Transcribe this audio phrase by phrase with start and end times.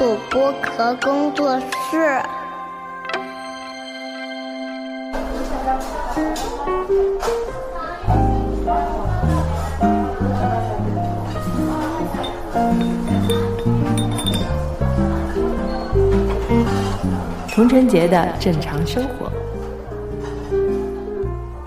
[0.00, 2.22] 主播壳工作室。
[17.52, 19.30] 童晨杰的正常生活。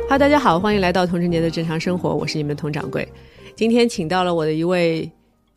[0.09, 3.07] 哈，大家好，欢迎来到童晨杰的正常生活，我是你们童掌柜。
[3.55, 5.07] 今天请到了我的一位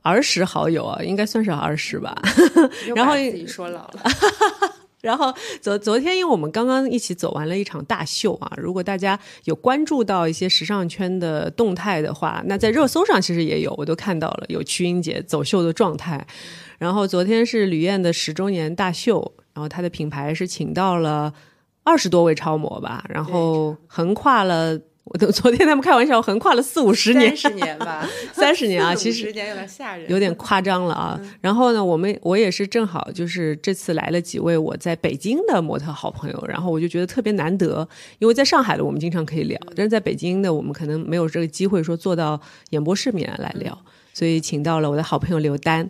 [0.07, 2.17] 儿时好友啊，应该算是儿时吧。
[2.95, 4.01] 然后自己说老了。
[5.03, 16.27] 然后昨昨天，因为我们刚刚一起走完了一场大秀啊，如果大家有关注到一些时尚圈的动态的话，那在热搜上其实也有，我都看到了有曲英姐走秀的状态。
[16.79, 21.33] 然后昨天是吕燕的十周年大秀，然后她的品牌是请到了
[21.85, 24.77] 二十多位超模吧，然后横跨了。
[25.07, 31.21] 我都昨天他们开玩笑，横跨了四五十年，三十年吧， 三十年啊，其实有点吓人，有点夸张了啊。
[31.41, 43.79] 然后呢，我们我也是正好就是这次来了几位我在北京的模特好朋友，然后我就觉得特别难得，因为在上海的我们经常可以聊，但是在北京的我们可能没有这个机会说坐到演播室里面来聊，
[44.13, 45.89] 所以请到了我的好朋友刘丹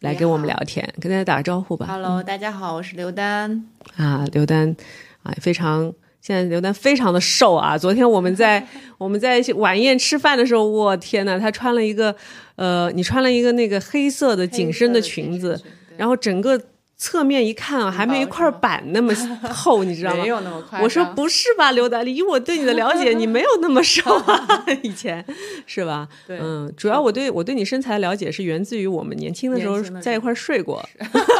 [0.00, 1.86] 来跟我们聊天，跟大家打个招呼吧。
[1.88, 3.64] Hello，大家好，我是刘丹
[3.96, 4.76] 啊，刘丹
[5.22, 5.94] 啊，非常。
[6.24, 7.76] 现在刘丹非常的瘦啊！
[7.76, 12.16] 昨天我们在 我们在晚宴吃饭的时候，我天呐，她穿了一个
[12.56, 15.60] 呃，你穿了一个那个黑色的紧身的裙子，
[15.98, 16.58] 然后整个
[16.96, 19.14] 侧面一看啊，还没一块板那么
[19.52, 20.22] 厚，你知道吗？
[20.22, 20.80] 没有那么快。
[20.80, 25.22] 我说不是吧，刘丹，以我对你的了解，你没有那么瘦啊，以前
[25.66, 26.08] 是吧？
[26.26, 30.82] 对，嗯，主要我对我对你身材的了解是源自于我们年轻的时候在一块睡过。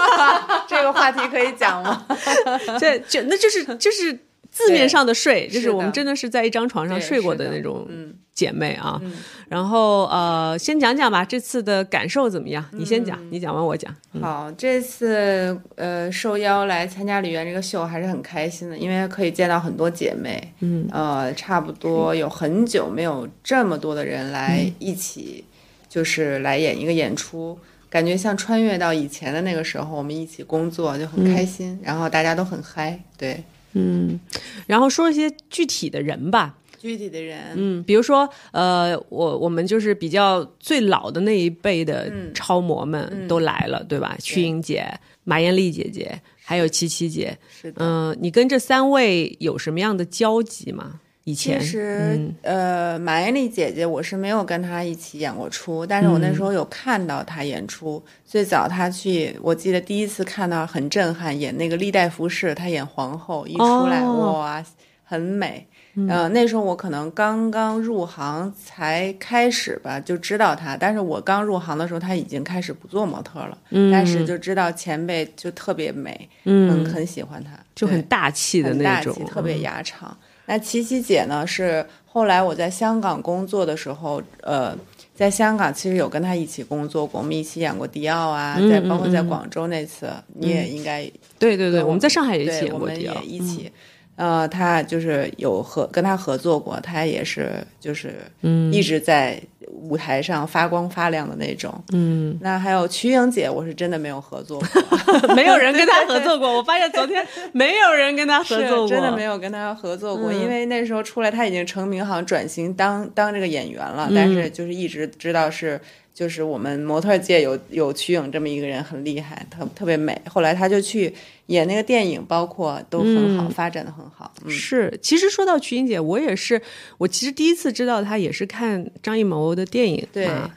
[0.68, 2.06] 这个话题可以讲吗？
[2.78, 4.18] 这就那就是就是。
[4.54, 7.88] 字面上的睡，就是我们真的是在一张床上睡过的那种
[8.32, 9.00] 姐妹啊。
[9.48, 12.64] 然后呃，先讲讲吧，这次的感受怎么样？
[12.70, 13.92] 你先讲，你讲完我讲。
[14.20, 20.54] 好，这次呃受邀来参加李媛这个秀还是很开心的，因为可以见到很多姐妹。
[20.60, 25.44] 嗯，呃，差不多有很久没有这么多的人来一起，
[25.88, 27.58] 就是来演一个演出，
[27.90, 33.42] 感觉像穿越到以前的那个时候，我们一起工作就很开心，然后大家都很嗨，对。
[33.74, 34.18] 嗯，
[34.66, 44.16] 然后说一些具体的人吧，具体的人，嗯，比如说，呃，我我们就是比较最老的那一辈的超模们都来了，嗯、对吧？
[44.20, 44.86] 曲颖姐、
[45.24, 51.00] 马艳丽姐姐，还有琪琪姐，是的，嗯、呃，你跟这三位有什么样的交集吗？
[51.24, 58.02] 以前其实，嗯、呃，马艳丽姐姐我是没有跟她一起演过出，但是我那时候有看到她演出。
[58.04, 64.62] 嗯、最早她去，我记得第一次看到很震撼，演那个《历代服饰》，她演皇后，一出来、哦、哇，
[65.02, 65.66] 很美。
[65.96, 70.76] 嗯、呃，那时候我可能刚刚入行才开始吧，就知道她。
[70.76, 80.14] 但是我刚入行的时候，她已经开始不做模特了，嗯、但是就知道前辈就特别美，嗯，很很喜欢她，就很大气的那种，特别雅长。
[80.46, 81.46] 那琪琪姐呢？
[81.46, 84.76] 是后来我在香港工作的时候，呃，
[85.14, 93.70] 在香港其实有跟她一起工作过，我们一起演过迪奥啊，嗯、在包括在广州那次，嗯、你也应该对对对，我们在上海也一起演过迪奥，我们也一起。
[94.16, 101.74] 呃，他就是有合跟他合作过，他也是就是嗯一直在舞台上发光发亮的那种。
[101.92, 106.48] 嗯，那还有瞿颖姐，我是真的没有合作过， 没有人跟他合作过。
[106.56, 115.80] 我发现昨天没有人跟他合作过，真的没有跟他合作过，嗯、因为那时候出来他已经成名，好像转型当当这个演员了，嗯、但是就是一直知道是。
[116.14, 120.16] 就是我们模特界有有瞿颖这么一个人很厉害，特特别美。
[120.30, 121.12] 后来她就去
[121.46, 124.32] 演那个电影，包括都很好，嗯、发展的很好。
[124.44, 126.62] 嗯、是，其实说到瞿颖姐，我也是，
[126.98, 130.26] 我其实第一次知道她也是看张艺谋的电影，对。
[130.26, 130.48] 啊、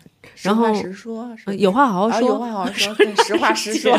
[0.44, 2.94] 然后实说， 有话好好说， 啊、有话好好说，
[3.26, 3.98] 实话实说，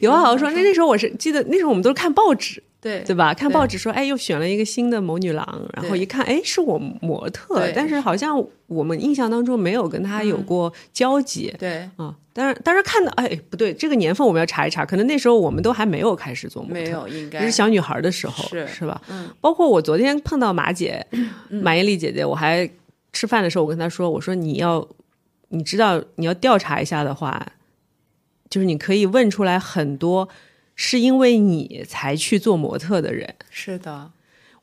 [0.00, 0.48] 有话好好说。
[0.52, 2.62] 那那时候我是记得，那时候我们都是看报纸。
[2.84, 3.32] 对对吧？
[3.32, 8.36] 看报纸说，哎，又选了一个新的某女郎，然后一看，哎，是我模特，但是好像
[8.66, 11.50] 我们印象当中没有跟她有过交集。
[11.54, 19.00] 嗯、对啊，但是但是看到，哎，不对，这个年份我们要查一查，可能那时候我们都还没有开始做模特，没有，应该是小女孩的时候，是是吧？
[19.08, 21.06] 嗯，包括我昨天碰到马姐，
[21.48, 22.68] 嗯、马艳丽姐姐，我还
[23.14, 24.86] 吃饭的时候，我跟她说，我说你要，
[25.48, 27.46] 你知道你要调查一下的话，
[28.50, 30.28] 就是你可以问出来很多。
[30.76, 34.10] 是因为你才去做模特的人，是的，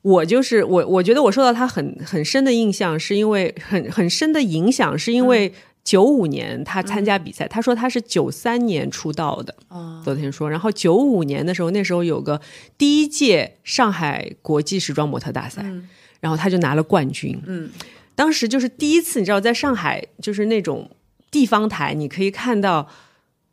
[0.02, 5.54] 我就是我，我觉得我受到他很很深的印象，是因为很很深的影响，是因为
[5.84, 12.42] 九五年他参加比赛，嗯、他说他是九三年出道的，哦、昨天说，然后九五年的时候，那时候有个
[12.78, 15.88] 第一届上海国际时装模特大赛，嗯、
[16.20, 17.70] 然后他就拿了冠军，嗯，
[18.16, 20.90] 当时就是第一次，你知道，在上海就是那种
[21.32, 22.90] 地方台，你可以看到。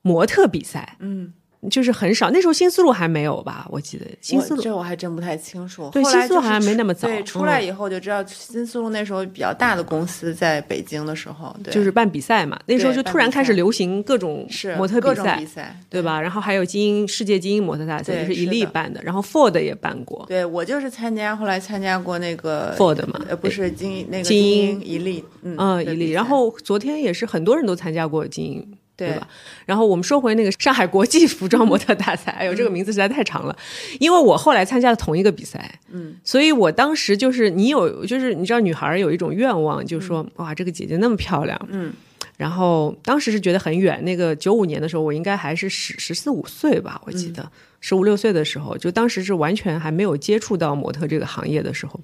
[0.01, 1.35] 模特比赛，嗯，
[1.71, 2.31] 就是很少。
[2.31, 3.67] 那时候新丝路还没有吧？
[3.71, 5.91] 我记得新丝路这我还真不太清楚。
[5.93, 12.59] 对新丝路好像没那么早对，出来嗯以后就知道新丝路那时候比较大的公司在北京的时候，对，就是办比赛嘛。
[12.67, 16.21] 那时候就突然开始流行各种是模特比赛比，赛，对吧？
[16.21, 26.11] 然后还有精英世界精英模特大赛，对就是伊利办的，然后 Ford 也办过对我就是参加，后来参加过那个 Ford 嘛，呃，不是精英那个精英英一例，嗯嗯，伊利。
[26.13, 28.79] 然后昨天也是很多人都参加过精英。
[28.99, 29.29] 对对吧？
[29.65, 33.57] 然后我们说回那个上海国际 服装模特大赛，哎呦，这个名字实在太长了。
[34.01, 41.93] 因为我后来参加了同一个比赛，嗯，所以我当时就是你有，就是你知道，女孩有一种愿望，就是说，哇，这个姐姐那么漂亮，嗯。
[42.37, 47.51] 然后当时是觉得很远，那个九五年的时候，我应该还是十十四五岁吧，我记得
[47.81, 51.99] 十五六岁的时候，就当时是完全还没有接触到模特这个行业的时候，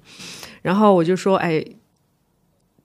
[0.61, 1.63] 然后我就说，哎，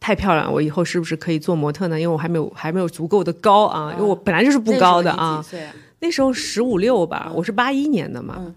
[0.00, 2.00] 太漂亮了，我以后是不是可以做模特呢？
[2.00, 5.48] 因为我还没有还没有足够的高啊，因为我本来就是不高的啊那时候几。
[5.50, 5.74] 岁啊？
[6.00, 8.36] 那时候十五六吧，我是八一年的嘛。
[8.38, 8.54] 嗯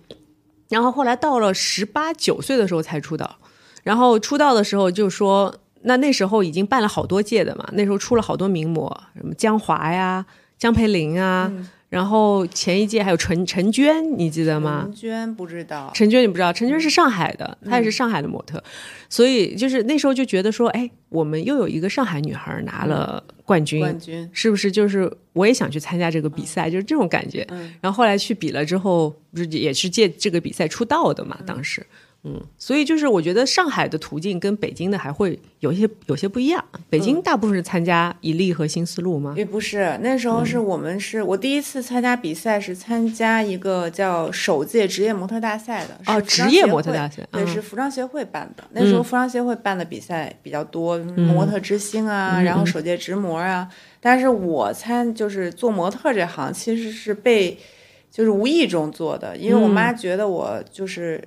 [0.70, 3.36] 然后后来到了十八九岁的时候才出道，
[3.84, 10.26] 然后出道的时候就说，那那时候已经办了好多届的嘛，那时候出了好多名模，什么江华呀、
[10.58, 11.68] 江培林啊，嗯。
[11.90, 14.82] 然后前一届还有陈陈娟，你记得吗？
[14.86, 18.64] 陈娟不知道，陈娟你不知道，陈娟是上海的，她嗯也是上海的模特，
[19.10, 27.46] 所以就是那时候就觉得说，哎，我们又有一个上海女孩拿了冠军，冠军，是不是就是我也想去参加这个比赛，就是这种感觉。
[27.52, 27.72] 嗯。
[27.80, 31.38] 然后后来去比了之后，不是也是借这个比赛出道的嘛？
[31.46, 31.86] 当时，
[32.26, 36.64] 嗯，所以就是我觉得上海的途径跟北京的还会有一些有些不一样。
[36.90, 39.34] 北京大部分是参加以利和新思路吗？
[39.36, 48.64] 也不是，那时候是我们是、我第一次参加比赛是参加一个叫首届职业模特大赛的，哦职业模特大赛对，嗯是服装协会办的。
[48.72, 53.68] 那时候服装协会办的比赛比较多，模特之星啊，然后首届直模啊。
[54.00, 57.58] 但是我参就是做模特这行，其实是被
[58.10, 61.22] 就是无意中做的，因为我妈觉得我就是。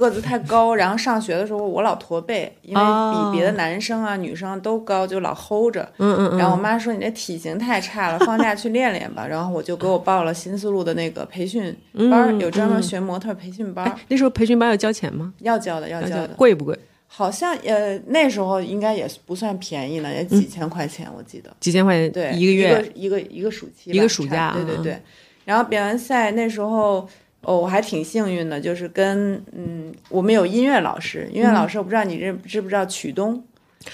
[0.00, 5.82] 个子太高， 然后上学的时候我老驼背，因为比别的男生啊、女生都高，就老齁着。
[5.98, 6.38] 嗯嗯嗯。
[6.38, 9.26] 然后我妈说你这体型太差了， 放假去练练吧。
[9.26, 11.76] 然后我就给我报了新丝路的那个培训
[12.10, 15.32] 班儿，有专门学模特培训班儿，那时候培训班要交钱吗？
[15.40, 16.28] 要交的，要要交的。
[16.28, 16.76] 贵不贵？
[17.12, 21.50] 好像呃那时候应该也不算便宜呢，也几千块钱，我记得。
[21.60, 22.92] 几千块钱对，一个月？
[22.94, 25.02] 一个一个暑期，一个暑假嗯对对对。
[25.44, 27.08] 然后比完赛那时候。
[27.42, 33.42] 哦，我还挺幸运的，就是跟嗯，我们有音乐老师，音乐老师我不知道你认知不知道曲东，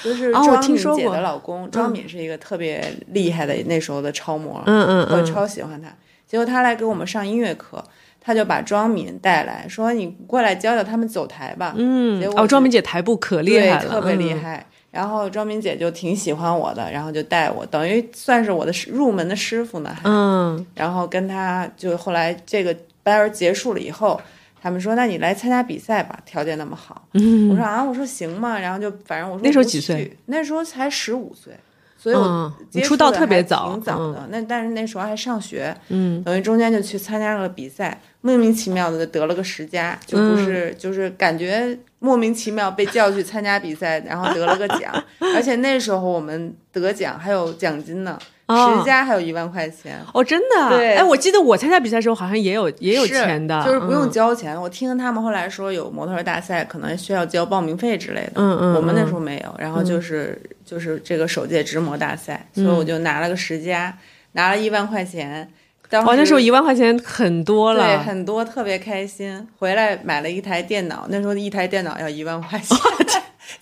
[0.02, 5.24] 就是庄敏姐的老公，庄敏是一个特别厉害的那时候的超模，嗯嗯我嗯。
[5.24, 5.88] 超喜欢他。
[6.26, 7.82] 结果他来给我们上音乐课，
[8.20, 14.40] 他就把庄敏带来说：“你过来教教他们走台吧。”嗯结，果哦，庄敏姐台步可厉，害了，特别厉嗯。
[14.40, 14.66] 害。
[14.90, 19.90] 然后庄敏姐就挺喜欢我的，然后就带我，等于算是我的师入门的师傅呢。
[19.94, 22.74] 还嗯然后跟他就后来这个
[23.06, 24.20] 班儿结束了以后，
[24.60, 27.06] 他们说：“那你来参加比赛吧，条件那么好。
[27.14, 30.16] 我说：“啊，我说行嘛？”然后就反正我说那时候几岁？
[30.26, 31.52] 那时候才十五岁，
[31.96, 34.26] 所以我嗯，你接触出道特别早，挺早的。
[34.30, 44.92] 那但是那时候还上学，嗯，等于中间就去参加了比赛，莫名其妙的得了个十佳，就不是、嗯就是感觉莫名其妙被叫去参加比赛，然后得了个奖，
[45.36, 50.00] 而且那时候我们得奖还有奖金呢，哦十佳还有一万块钱。
[50.12, 50.68] 哦，真的啊？
[50.70, 54.60] 对哎，我记得我参加比赛的时候好像也有也有钱的，就是不用嗯交钱。
[54.60, 58.32] 我听他们后来说有模特大赛，可能需要交报名费之类的。
[58.36, 59.54] 嗯嗯我们那嗯时候没有。
[59.58, 63.96] 然后就是、就是这个首届直模大赛，所以嗯我就拿了个十佳，
[64.32, 65.50] 拿了一万块钱。
[65.88, 72.76] 当哇，那时候一万块钱很多了对了，很多特别开心，回来买了一台电脑，那时候一台电脑要一万块钱，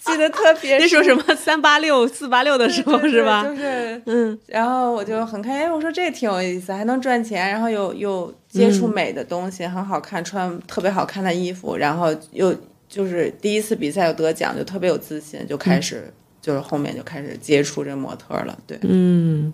[0.04, 3.44] 记得特别 那时候什么三八六、四八六的时候对是吧？
[3.44, 12.54] 就是嗯，然后我就很开心，我说这挺有意思，还能赚钱，然后又又接触美的东西，很好看，穿特别好看的衣服，然后又
[12.88, 19.52] 就是第一次比赛又得奖，就特别有自信，就开始、就是后面就开始接触这模特了，对，嗯，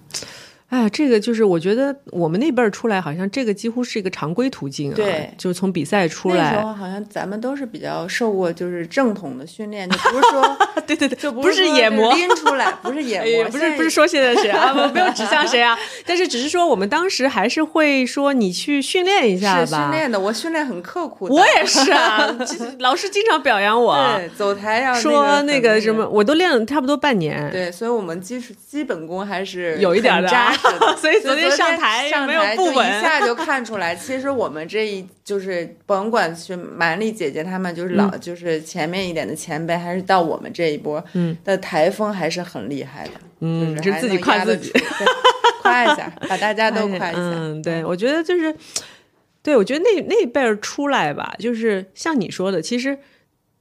[0.71, 4.95] 哎呀，这个就是我觉得我们那辈儿出来，好像这个几乎是一个常规途径啊。
[4.95, 12.15] 对就是从比赛出来那时来，候好像咱们都是比较受过就是正统的训练，就不是说 对对对，就不是说野模。
[12.15, 19.67] 拎出来，不是野哎模，呀，不是不是说现在谁啊， 我没有指向谁啊，但是只是说我们当时还是会说你去训练一下吧。
[19.67, 27.51] 是训练的，我训练很刻苦的，我也是啊，其实老师经常表扬我，对，走台要说那那个什么，我都练了差不多半年。
[27.51, 30.60] 对，所以我们基础基本功还是有一点很的扎实的。
[30.97, 44.73] 所以昨天上台上没有台就不稳一下就看出来，其实我们这一就是甭管是蛮力姐姐她们，就是老、就是前面一点的前辈，还是到我们这一波，嗯的台风还是很厉害的，嗯，就自己夸自己。
[45.63, 47.21] 夸一下，把大家都夸一下。
[47.21, 48.57] 嗯，对，我觉得就是，
[49.43, 52.99] 对我觉得那那辈儿出来吧，就是像你说的，其实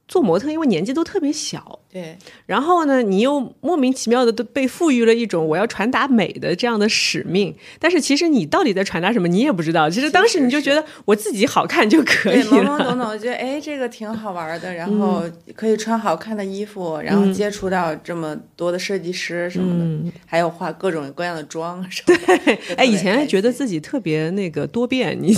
[0.08, 2.16] 做模特，因为年纪都特别小，对
[2.46, 9.90] 然后呢，你又莫名其妙的都被赋予了一种我要传达美的这样的使命，但是其实你到底在传达什么，你也不知道。
[9.90, 12.84] 其实当时你就觉得我自己好看就可以了，懵懵了。
[12.84, 22.58] 懂懂，觉得哎，这个挺好玩的，然后可以穿好看的衣服，然后接触到这么多的设计师什么的，嗯还有化各种各样的妆什么的。
[22.76, 25.34] 哎，以前还觉得自己特别那个多变，你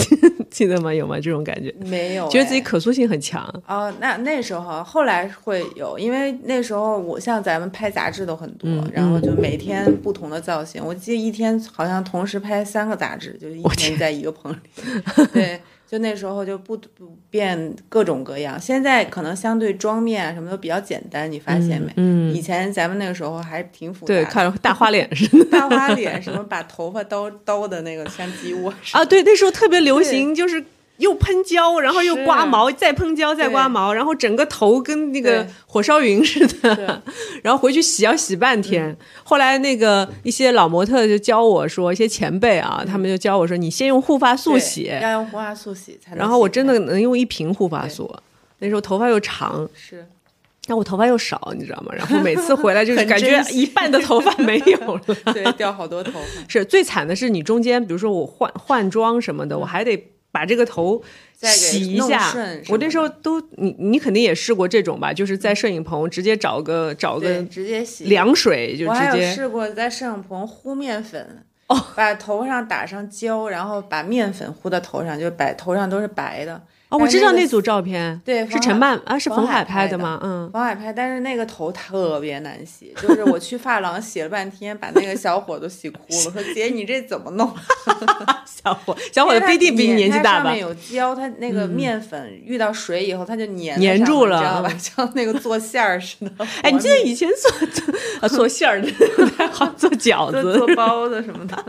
[0.50, 0.92] 记得吗？
[0.92, 1.18] 有吗？
[1.18, 1.74] 这种感觉？
[1.86, 3.42] 没有，觉得自己哎可塑性很强。
[3.66, 10.84] 哦，那那时候后来会有，因为那时候我像咱们拍杂志都很多，嗯然后就每天不同的造型。
[10.84, 14.82] 我记得一天好像同时拍三个杂志，就是一天在一个棚里。
[15.32, 18.58] 对， 就那时候就不不变各种各样。
[18.60, 21.92] 现在可能相对妆面啊什么都比较简单，你发现没？
[21.96, 25.44] 嗯，以前咱们那个时候还挺复杂的，对，看大花脸 似的。
[25.50, 28.98] 大花脸，什么把头发刀刀的那个像鸡窝 似的。
[28.98, 30.64] 啊，对，那时候特别流行，就是
[30.98, 37.02] 又喷胶，然后又刮毛，再喷胶，再刮毛，然后整个头跟那个火烧云似的。
[37.42, 38.88] 然后回去洗要洗半天。
[38.88, 44.82] 嗯后来那个一些老模特就教我说，一些前辈啊，他们就教我说，你先用护发素洗。
[45.00, 46.18] 要用护发素洗才能洗。
[46.18, 48.14] 然后我真的能用一瓶护发素。
[48.58, 50.06] 那时候头发又长，是
[50.66, 51.92] 但我头发又少，你知道吗？
[51.96, 55.02] 然后每次回来就是 感觉一半的头发没有了。
[55.32, 56.48] 对掉好多头发。
[56.48, 59.96] 是最惨的是你中间，比如说我换换装什么的，我还得
[60.32, 61.00] 把这个头
[61.38, 62.62] 洗一下顺。
[62.70, 65.12] 我那时候都你你肯定也试过这种吧？
[65.12, 68.04] 就是在摄影棚直接找个找，个直接洗。
[68.04, 76.62] 凉水就我还有直接试过在摄影棚糊面粉，哦，把头上打上胶，然后把面粉糊到头上，就白头上都是白的。
[76.92, 80.20] 哦，我知道那组照片，对是陈曼啊，是冯海拍拍的的吗？
[80.22, 87.50] 嗯，冯海拍，但是那个头特别难洗，就是我去发廊洗了半天，把那个小伙都洗哭了，说姐你这怎么弄？
[88.44, 90.58] 小伙小伙子不一定比你年纪大吧上面？
[90.60, 94.68] 有胶，它那个面粉遇到水以后，它就粘粘住了你知道吧？
[94.70, 96.30] 嗯 像那个做馅儿似的。
[96.62, 98.80] 哎，你记得以前做做啊做馅儿
[99.50, 101.64] 好做饺子，做包子什么的？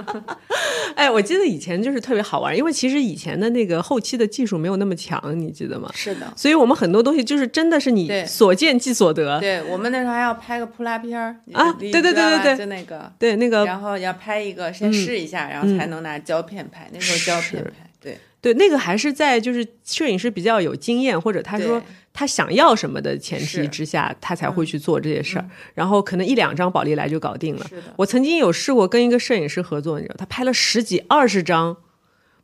[0.96, 5.90] 哎，我记得以前就是特别好玩，因为其实以前的那个后期的技术没有那么强，你记得吗？
[5.94, 6.32] 是的。
[6.36, 9.40] 所以我们很多东西就是真的是你所见即所得。
[9.40, 16.90] 对我们那时候还要拍个扑拉片儿啊对对对对对就那个，对，那个然后要拍一个，先试一下，然后才能拿胶片拍。
[16.94, 21.82] 那时候胶片拍，对对那个还是在就是摄影师比较有经验，或者他说
[22.14, 25.46] 他想要什么的前提之下，他才会去做这些事儿。
[25.74, 27.66] 然后可能一两张宝丽来就搞定了。
[27.96, 31.78] 我曾经有试过跟一个摄影师合作，你知道，他拍了十几二十张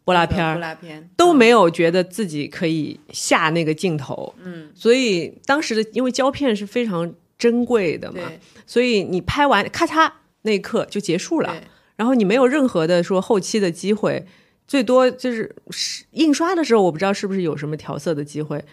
[0.10, 4.34] 波拉片布儿，拉片都没有觉得自己可以下那个镜头。
[4.44, 8.20] 嗯，所以当时的因为胶片是非常珍贵的嘛，
[8.66, 10.12] 所以你拍完咔嚓
[10.42, 11.56] 那一刻就结束了，
[11.96, 14.26] 然后你没有任何的说后期的机会，
[14.68, 18.64] 最多就是是印刷的时候，我不知道是不是有什么调色的机会。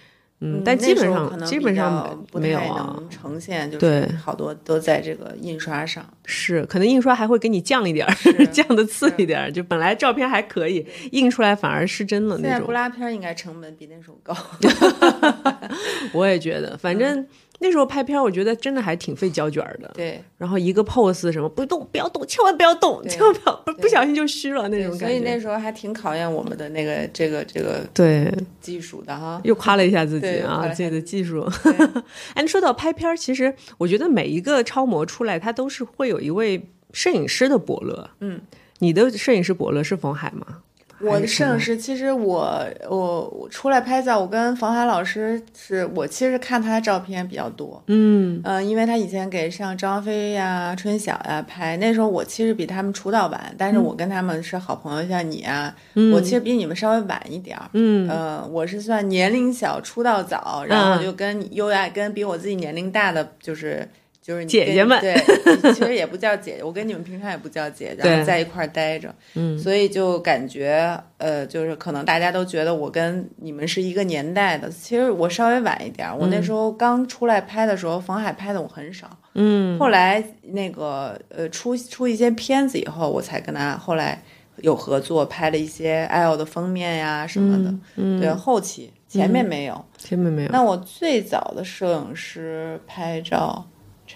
[0.40, 6.05] 嗯，但基本上能基本上没有啊能，呈现，就对是好多都在这个印刷上。
[6.26, 8.14] 是可能印刷还会给你降一点儿，
[8.52, 12.73] 降的次一点儿，就本来照片还可以，印出来反而失真了那种现在布。
[12.73, 14.37] 拉片儿应该成本比那时候高。
[16.12, 17.26] 我也觉得，反正
[17.59, 19.91] 那时候拍片，我觉得真的还挺费胶卷的。
[19.95, 25.07] 对，然后一个 pose 什么不动，不要动，千万不要动，千万不要不不小心就虚了那种感觉。
[25.07, 29.41] 所以那时候还挺考验我们的那个这个这个对，技术的哈。
[29.45, 31.49] 又夸了一下自己啊自己的技术。
[31.63, 32.03] 对
[32.35, 38.11] 哎，说到拍片，其实我觉得每一个超模出来，他都是会有一位摄影师的伯乐。
[38.21, 38.41] 嗯，
[38.81, 40.63] 你的摄影师伯乐是冯海吗？
[41.00, 48.41] 我的摄影师，其实我我我出来拍照，我跟冯海老师是我其实看他的照片比较多，嗯。
[48.45, 55.75] 嗯、因为他以前给像张飞呀、春晓呀拍，那时候我其实比他们出道晚，但是我跟他们是好朋友，像你啊，
[56.12, 58.09] 我其实比你们稍微晚一点儿，嗯。
[58.09, 61.05] 呃，我是算年龄小，出道早，然后嗯。
[61.05, 63.88] 就跟你优爱跟比我自己年龄大的就是。
[64.26, 65.14] 就是姐姐们对，
[65.73, 76.16] 其实也不叫姐姐，我跟你们平常也不叫姐，然后在一块儿待着，嗯所以就感觉呃，就是可能大家都觉得我跟你们是一个年代的，其实我稍微晚一点儿。
[76.16, 84.21] 我那时候刚出来拍的时候，冯海拍的我很少，嗯后来那个呃出出一些片子以后，我才跟他后来
[84.62, 87.73] 有合作，拍了一些 L 的封面呀什么的。
[87.95, 89.85] 嗯，对，后期前面没有。
[89.97, 90.49] 前面没有。
[90.50, 93.64] 那我最早的摄影师拍照，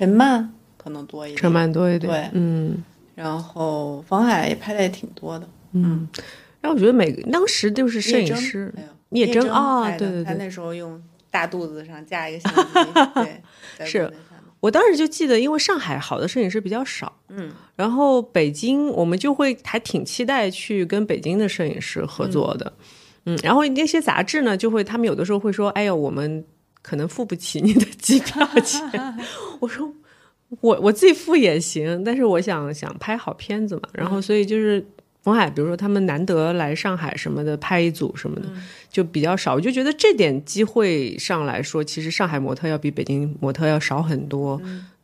[0.01, 2.31] 陈漫可能多一点，陈漫多一点，对。
[2.33, 2.83] 嗯。
[3.15, 5.47] 然后冯海也拍的也挺多的。
[5.73, 6.09] 嗯。
[6.63, 8.73] 然后我觉得每个当时就是摄影师
[9.11, 13.43] 聂征征啊对他对对他那时候用大肚子上架一个相机，对，
[13.87, 14.11] 是。
[14.61, 22.71] 我当时就记得，因为上海好的摄影师比较少，嗯，然后北京我们就会还挺期待去跟北京的摄影师合作的，
[23.25, 26.45] 嗯，然后那些杂志呢，就会他们有的时候会说，哎呀，我们
[26.83, 28.81] 可能付不起你的机票钱，
[29.61, 29.93] 我说
[30.61, 34.85] 我我自己付也行，但是我想想拍好片子嘛，然后所以就是。
[35.23, 38.49] 冯海，比如说他们难得来上海什么的拍一组什么的，
[38.91, 39.53] 就比较少。
[39.53, 44.59] 我就觉得这点机会上来说，其实上海模特要比北京模特要少很多。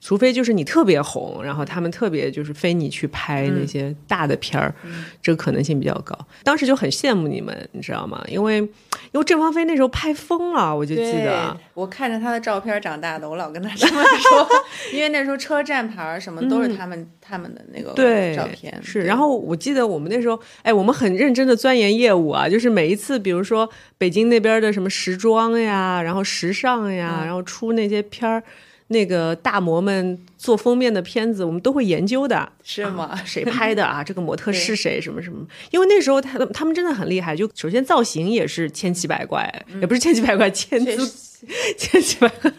[0.07, 4.73] 除非就是你特别红，然后他们特别就是非你去拍那些大的片儿，
[5.21, 6.17] 这个可能性比较高。
[6.45, 8.25] 当时就很羡慕你们，你知道吗？
[8.29, 14.49] 因为因为郑芳菲那时候拍疯了，我就记得我看着她的照片长大的，我老跟她这么说，
[14.95, 18.73] 因为那时候车站牌什么都是他们、他们的那个对照片。
[18.81, 28.41] 是，然后我记得我们那时候，哎，我们很认真的钻研业务啊，就是每一次，比如说北京那边的什么时装呀，然后时尚呀，然后出那些片儿。
[28.89, 33.19] 那个大模们做封面的片子，我们都会研究的，是吗？
[33.25, 34.05] 谁拍的啊？
[34.05, 35.01] 这个模特是谁？
[35.01, 35.45] 什么什么？
[35.73, 40.97] 因为那时候他他们真的很厉害，就首先造型也是千奇百怪，也不是千奇百怪，千姿
[41.77, 42.53] 千奇百怪。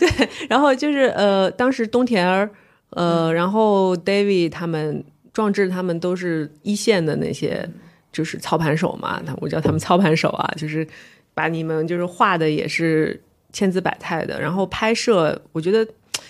[0.00, 2.50] 对，然后就是呃，当时东田儿，
[2.90, 7.68] 呃，然后 David 他们，壮志他们都是一线的那些，
[8.10, 10.84] 就是操盘手嘛，他我叫他们操盘手啊，就是
[11.32, 13.22] 把你们就是画的也是。
[13.56, 15.82] 千姿百态的，然后拍摄，我觉得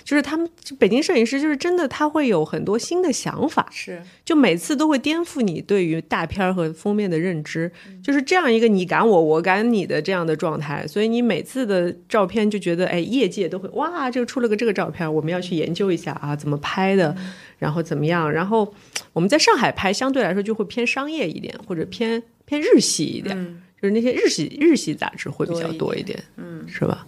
[0.04, 4.00] 就是他们北京摄影师，就是真的他会有很多新的想法，是。
[4.25, 7.68] 就每次都会颠覆你对于大片和封面的认知，
[8.00, 17.16] 就是这样一个你赶我，我赶你的这样的状态，所以你每次的照片就觉得，哎，业界都会哇，这个出了个这个照片，我们要去研究一下啊，怎么拍的，
[17.59, 18.73] 然后怎么样，然后
[19.12, 27.06] 我们在上海拍，相对来说就会偏商业一点，或者偏偏日系一点，就是那些日系日系杂志会比较多一点，嗯，是吧？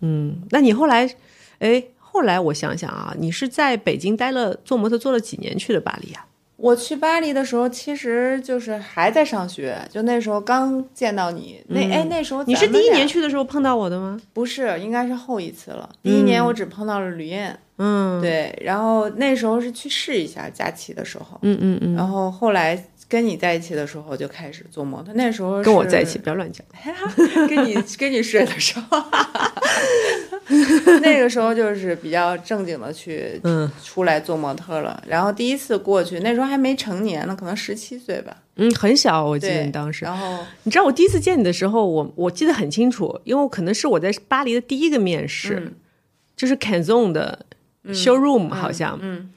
[0.00, 1.08] 嗯，那你后来，
[1.58, 6.26] 哎，后来我想想啊，你是在北京待了做模特做了几年去的巴黎啊？
[6.56, 11.60] 我去巴黎的时候，其实就是还在上学，就那时候刚见到你。
[11.68, 14.20] 那哎，那时候你是第一年去的时候碰到我的吗？
[14.32, 15.88] 不是，应该是后一次了。
[16.02, 17.58] 第一年我只碰到了吕燕。
[17.78, 18.56] 嗯，对。
[18.62, 21.38] 然后那时候是去试一下假期的时候。
[21.42, 21.94] 嗯嗯嗯。
[21.94, 22.84] 然后后来。
[23.12, 26.66] 跟你在一起的时候就开始做模特，那时候跟我在一起不要乱讲。
[27.46, 29.04] 跟你跟你睡的时候，
[31.02, 33.38] 那个时候就是比较正经的去
[33.84, 35.04] 出来做模特了。
[35.06, 38.34] 然后第一次过去，那时候还没成年呢，可能十七岁吧。
[38.56, 40.06] 嗯，很小，我记得你当时。
[40.06, 45.74] 然后你知道我第一次见你的时候，我我记得很清楚，因为我可能是我在巴黎的第一个面试，
[46.34, 47.44] 就是 Canzon 的
[47.88, 48.98] showroom 好像。
[49.02, 49.30] 嗯。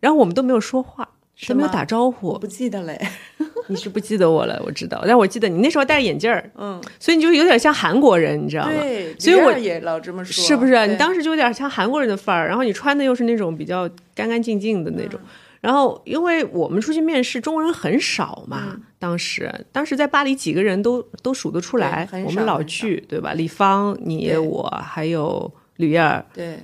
[0.00, 1.08] 然后我们都没有说话。
[1.48, 3.00] 都没有打招呼，我不记得嘞。
[3.68, 8.70] 你是不记得我了，我知道，但我记得你那时候戴着眼镜儿，嗯，所以你就有点像韩国人，你知道吗？
[8.72, 10.86] 对，所以我也老这么说，是不是？
[10.88, 15.18] 你当时就有点像韩国人的范儿，然后你穿的又是那种比较干干净净的那种。
[15.60, 23.32] 然后，因为我们出去面试，中国人很少嘛，当时，当时在巴黎几个人都都数得出来，我们老去，对吧？
[23.34, 26.58] 李芳，你我还有吕燕，对。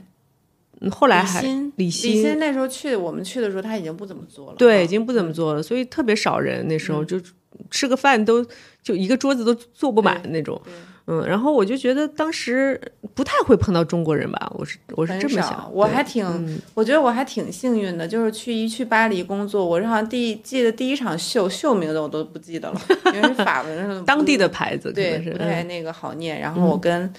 [0.92, 1.42] 后来还
[1.76, 6.66] 李欣，李欣那时候去，我们去的时候他已经不怎么做了，对，已经不怎么做了，所以特别少人。
[6.68, 7.20] 那时候就
[7.70, 8.46] 吃个饭都
[8.82, 10.60] 就一个桌子都坐不满那种，
[11.06, 11.26] 嗯。
[11.26, 12.80] 然后我就觉得当时
[13.14, 15.68] 不太会碰到中国人吧，我是我是这么想。
[15.72, 26.38] 我还挺，我觉得我还挺幸运的，就是去一去巴黎工作，我好像第记得第一场秀秀名字我都不记得了，因为是法文，当地的牌子，对，不太那个好念。
[26.38, 27.12] 然后我跟。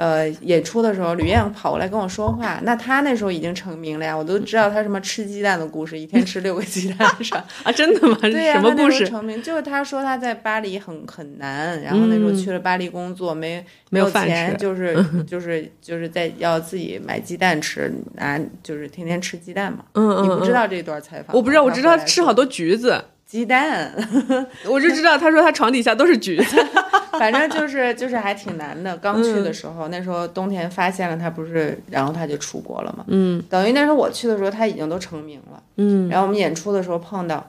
[0.00, 2.58] 呃，演出的时候，吕燕跑过来跟我说话。
[2.62, 7.34] 那他那时候已经成名了呀，我都知道他什么吃鸡蛋的故事，一天吃六个鸡蛋是？
[7.62, 8.16] 啊，真的吗？
[8.22, 9.06] 对呀，什么故事？
[9.06, 14.96] 成名就是他说他在巴黎很很难，然后那时候去了巴黎工作，没没有钱，就是
[15.28, 19.84] 就是就是在要自己买鸡蛋吃，啊，就是天天吃鸡蛋嘛。
[19.92, 20.24] 嗯嗯。
[20.24, 21.36] 你不知道这段采访？
[21.36, 23.04] 我不知道，我知道吃好多橘子。
[23.30, 23.94] 鸡蛋，
[24.66, 25.16] 我就知道。
[25.16, 26.66] 他说他床底下都是橘子，
[27.16, 28.96] 反正就是就是还挺难的。
[28.96, 33.04] 刚去的时候，那时候冬天发现了他不是，然后他就出国了嘛。
[33.06, 35.62] 嗯，等于那时候我去的时候他已经都成名了。
[35.76, 37.48] 嗯，然后我们演出的时候碰到，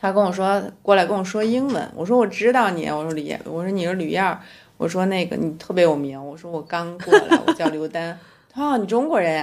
[0.00, 1.90] 他跟我说过来跟我说英文。
[1.96, 4.38] 我说我知道你，我说李，我说你是吕燕，
[4.76, 6.24] 我说那个你特别有名。
[6.24, 8.16] 我说我刚过来，我叫刘丹。
[8.54, 9.34] 哦，你中国人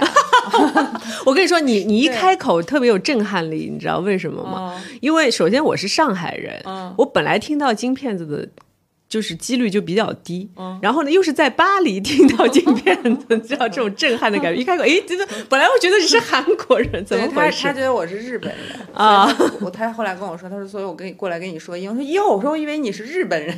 [1.26, 4.80] 我跟你说，你你一开口特别有震撼力，你知道为什么吗？
[5.00, 6.62] 因为首先我是上海人，
[6.96, 8.48] 我本来听到金片子的
[9.10, 10.48] 就是几率就比较低，
[10.80, 12.96] 然后呢，又是在巴黎听到镜片
[13.26, 14.60] 的， 知道这种震撼的感觉。
[14.60, 17.64] 一开口，哎，真的，本来我觉得你是韩国人，怎么回他事？
[17.64, 19.28] 他觉得我是日本人啊
[19.60, 23.52] 我他后来跟我说，他说，所以我跟你过来跟你说英说哟，我说我以为你是日本人，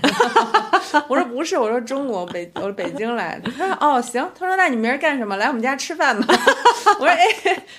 [1.06, 3.50] 我说不是，我说中国北，我说北京来的。
[3.50, 5.36] 他说哦行，他说那你明儿干什么？
[5.36, 6.34] 来我们家吃饭吧。
[6.98, 7.26] 我说哎，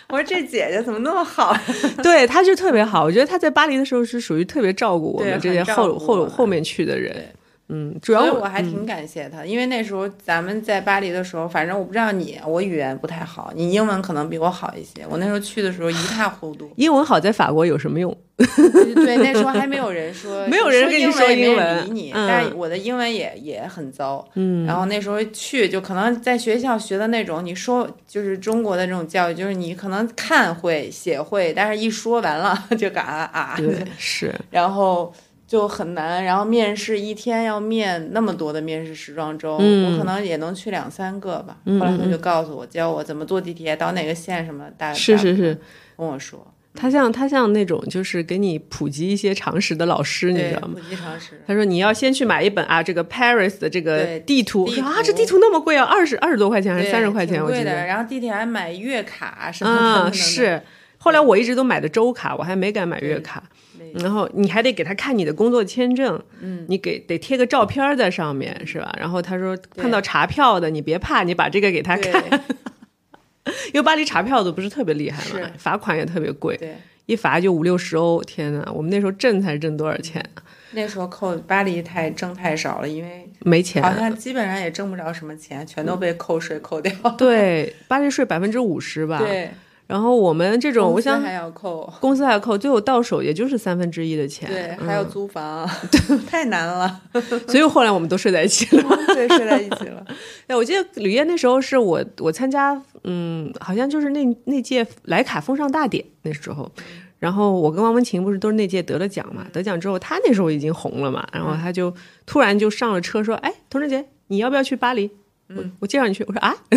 [0.09, 1.57] 我说这姐姐怎么那么好？
[2.03, 3.03] 对，他就特别好。
[3.03, 7.27] 我觉得他在巴黎的时候是属于特别照顾我们这些后后后面去的人对。
[7.73, 15.03] 嗯，主要我还挺感谢他，因为那时候咱们在巴黎的时候，反正我不知道你，我语言不太好，你英文可能比我好一些。
[15.09, 16.69] 我那时候去的时候一塌糊涂。
[16.77, 18.15] 英文好在法国有什么用？
[18.37, 22.11] 对，那时候还没有人说，没有人跟你说说英英文也没人理你。
[22.13, 24.65] 嗯但我的英文也也很糟，嗯。
[24.65, 34.33] 然后那时候去，就可能在学校学的那种，你说就是中国的这种教育，就是你可能看会写会，但是一说完了 就嘎啊，对， 是。
[34.49, 35.13] 然后
[35.53, 36.23] 就很难。
[36.23, 41.57] 然后面试一天要面那么多的面试时装周，嗯我可能也能去两三个吧。
[41.65, 45.55] 嗯后来他嗯就告诉我，教我怎么坐地铁到哪个线什么，大是是是，
[45.95, 50.79] 跟我说，他像他像那种就是给你普及一些常识的老师，你知，道吗普？
[50.89, 51.39] 及常识。
[51.45, 54.65] 他说你要先去买一本啊，这个 Paris 的这个地图。
[54.81, 57.43] 啊，这地图那么贵啊，二十二十多块钱还是三十块钱？
[57.43, 57.85] 我记得。
[57.85, 60.59] 然后地铁还买月卡什么的，是。
[60.97, 63.43] 后来我一直都买的周卡，我还没敢买月卡。
[63.51, 63.62] 对
[63.99, 68.95] 然后你还得给他看你的工作签证，嗯，你给得贴个照片在上面，是吧？
[68.99, 72.23] 然后他说碰到查票的，你别怕，你把这个给他看，
[73.73, 76.75] 因为巴黎查票的不是特别厉害嘛，罚款也特别贵，对，
[77.05, 78.71] 一罚就五六十欧，天哪！
[78.73, 80.43] 我们那时候挣才挣多少钱啊？
[80.71, 83.93] 那时候扣巴黎太挣太少了，因为没钱好。
[83.93, 86.91] 像基本上也挣不着什么钱，全都被扣税扣掉。
[87.17, 89.19] 对， 巴黎税百分之五十吧。。
[89.19, 89.51] 对，
[89.93, 91.87] 然后我们这种，我想还要扣。
[91.99, 94.49] 公司还要扣，最后到手也就是三分之一的钱。
[94.49, 95.69] 对，嗯还要租房
[96.25, 96.99] 太难了。
[97.47, 98.83] 所以后来我们都睡在一起了。
[99.13, 100.03] 对，睡在一起了。
[100.47, 106.71] 对，我记得吕燕那时候是我我参加，嗯，好像就是那那届莱卡风尚大典那时候，
[107.19, 111.93] 然后我跟王文琴不是都是那届得了奖嘛，得奖之后他那时候已经红了嘛，然后他就
[112.25, 115.11] 突然就上了车说，哎，童志杰，你要不要去巴黎？
[115.57, 116.55] 我我介绍你去，我说啊，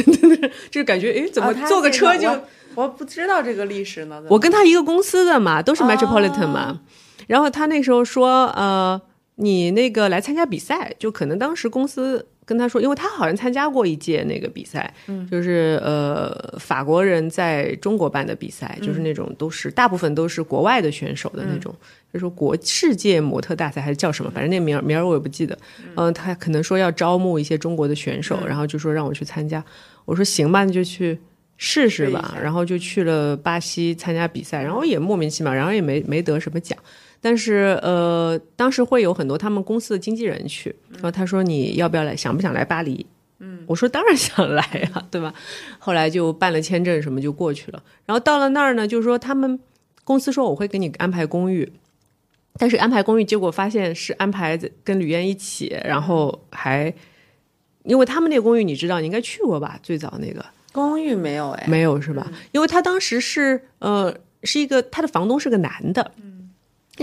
[0.71, 2.43] 就是感觉哎，怎么坐个车就、我
[2.75, 4.23] 我不知道这个历史呢。
[4.29, 6.71] 我跟他一个公司的嘛，都是 Metropolitan 嘛。
[6.71, 6.81] 哦
[7.27, 9.01] 然后他那时候说，呃，
[9.35, 21.75] 你那个来参加比赛，就可能当时公司跟他说，因为他好像参加过一届那个比赛，嗯，就是呃法国人在中国办的比赛，就是那种都是大部分都是国外的选手的那种，
[22.11, 25.59] 就说国世界模特大赛还是叫什么，反正那名儿名儿我也不记得。
[25.97, 29.63] 嗯、他可能说要招募一些中国的选手，然后就说让我去参加，
[30.07, 31.19] 我说行吧，那就去。
[31.59, 32.37] 试试吧。
[32.43, 36.79] 然后就去了巴西参加比赛，然后也莫名其妙，然后也没没得什么奖，
[37.27, 43.05] 但是呃，当时会有很多他们公司的经纪人去，然后他说你要不要来，想不想来巴黎？
[43.41, 45.35] 嗯，我说当然想来呀、对吧？
[45.81, 49.59] 后来就办了签证什么就过去了，然后到了那儿呢，就是说他们
[50.05, 51.73] 公司说我会给你安排公寓，
[52.59, 56.95] 但是安排公寓结果发现是安排跟吕燕一起，然后还。
[57.83, 59.79] 因为他们那个公寓你知道，你应该去过吧？
[59.81, 62.33] 最早那个公寓没有哎，没有是吧？
[62.51, 64.13] 因为他当时是呃
[64.43, 66.36] 是一个他的房东是个男的，嗯，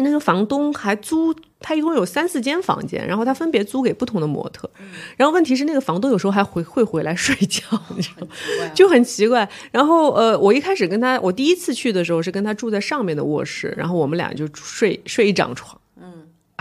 [0.02, 4.70] 那个房东还租他一共有三四间房间，然后他分别租给不同的模特，
[5.16, 7.62] 然后问题是那个房东有时候还回会回来睡觉，
[7.96, 8.34] 你知道吗？
[8.74, 9.48] 就很奇怪。
[9.72, 15.80] 然后呃，我一开始跟他，我第一次去的时候是跟他住在上面的卧室，然后我们俩就睡睡一张床。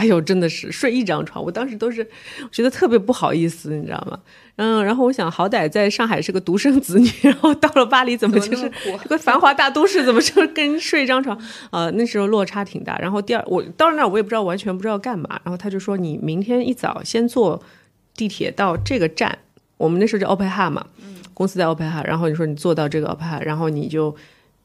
[0.02, 2.04] 嗯，哎呦，真的是睡一张床，我当时都是
[2.50, 4.18] 觉得特别不好意思，你知道吗？
[4.56, 8.70] 嗯，然后我想，好歹在上海是个独生子女，然后到了巴黎怎么就是
[9.02, 11.40] 这个繁华大都市，怎么就是跟人睡一张床？
[11.70, 12.98] 呃，那时候落差挺大。
[12.98, 15.40] 然后第二，我到了那儿我也不知道，完全不知道干嘛。
[15.44, 17.62] 然后他就说，你明天一早先坐
[18.16, 19.38] 地铁到这个站，
[19.78, 20.84] 我们那时候叫 e h a 嘛，
[21.32, 24.14] 公司在 e h a 然后你说你坐到这个 e h a 然后你就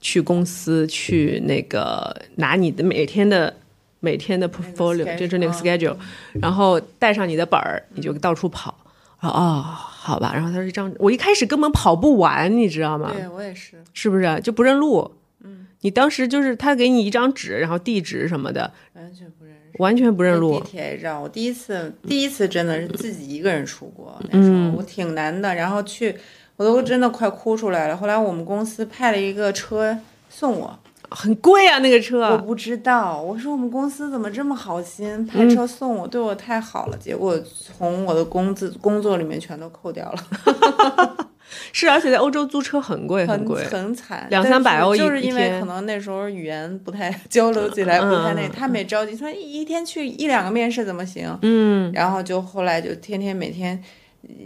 [0.02, 3.56] 去公司去那个拿你的每天的。
[4.00, 5.96] 每天的 portfolio 就是那个嗯 schedule，、
[6.42, 8.76] 然后带上你的本儿，你就到处跑。
[9.18, 10.32] 啊哦，好吧。
[10.34, 13.12] 然后他说这样，我一开始根本跑不完，你知道吗？
[13.14, 15.12] 对我也是，是不是就不认路？
[15.44, 19.58] 嗯，你当时就是他给你一张纸，然后地址什么的，完全不认识。
[19.80, 20.66] 完全不认路地。
[20.66, 26.16] 铁让我第一次，第一次真的是自己一个人出国，那时嗯候我挺难的，然后去，
[26.56, 27.98] 我都真的快哭出来了。
[27.98, 29.98] 后来我们公司派了一个车
[30.30, 32.32] 送我，很贵啊，那个车。
[32.32, 36.98] 我不知道，我说我们公司怎么这么好心，嗯派车送我，对我太好了。
[36.98, 37.38] 结果
[37.78, 41.28] 从我的工资工作里面全都扣掉了，
[41.72, 43.64] 是，而且在欧洲租车很贵，很贵。
[43.66, 51.38] 很惨，两三百欧一是就是因为可能那时候语言不太交流起来不太那，嗯他们也着急，说一天去一两个面试怎么行？
[51.42, 53.82] 嗯，然后就后来就天天每天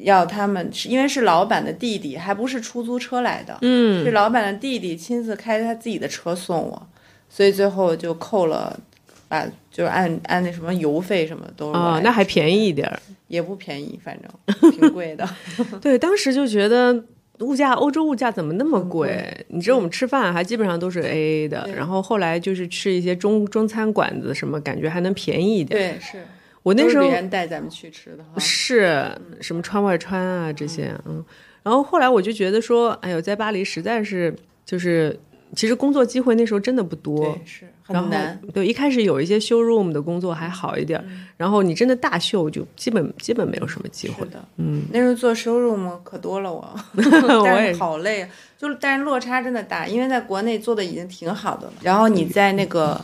[0.03, 6.87] 要他们，是因为是老板的弟弟，还不是出租车来的，嗯，是老板的弟弟亲自开他自己的车送我，
[7.29, 8.79] 所以最后就扣了，
[9.27, 12.99] 把就是按按那什么油费什么都啊哦，那还便宜一点儿。
[13.27, 15.25] 也不便宜，反正挺贵的。
[15.79, 16.93] 对，当时就觉得
[17.39, 19.25] 物价，欧洲物价怎么那么贵？
[19.47, 25.79] 你知道我们吃饭还基本上都是 A A 的，然后后来就是吃一些中中餐馆子，什么感觉还能便宜一点。
[25.79, 26.27] 对，是
[26.63, 28.23] 我那时候是别人带咱们去吃的。
[28.39, 29.09] 是
[29.41, 31.23] 什么川外川啊这些，嗯，
[31.63, 35.19] 然后后来我就觉得说，哎呦，在巴黎实在是就是，
[35.55, 37.25] 其实工作机会那时候真的不多。
[37.25, 38.39] 对，，是很难。
[38.53, 44.27] 对，一开始有一些 showroom 的工作还好一点儿，然后你真的大秀就基本基本没有什么机会。
[44.27, 46.59] 的，嗯，那时候做修 room，可多了我，
[46.95, 47.79] 我但是。
[47.79, 53.03] 好累啊，就是但是落差真的大，因为在国内做的已经挺好的了，然后你在那个。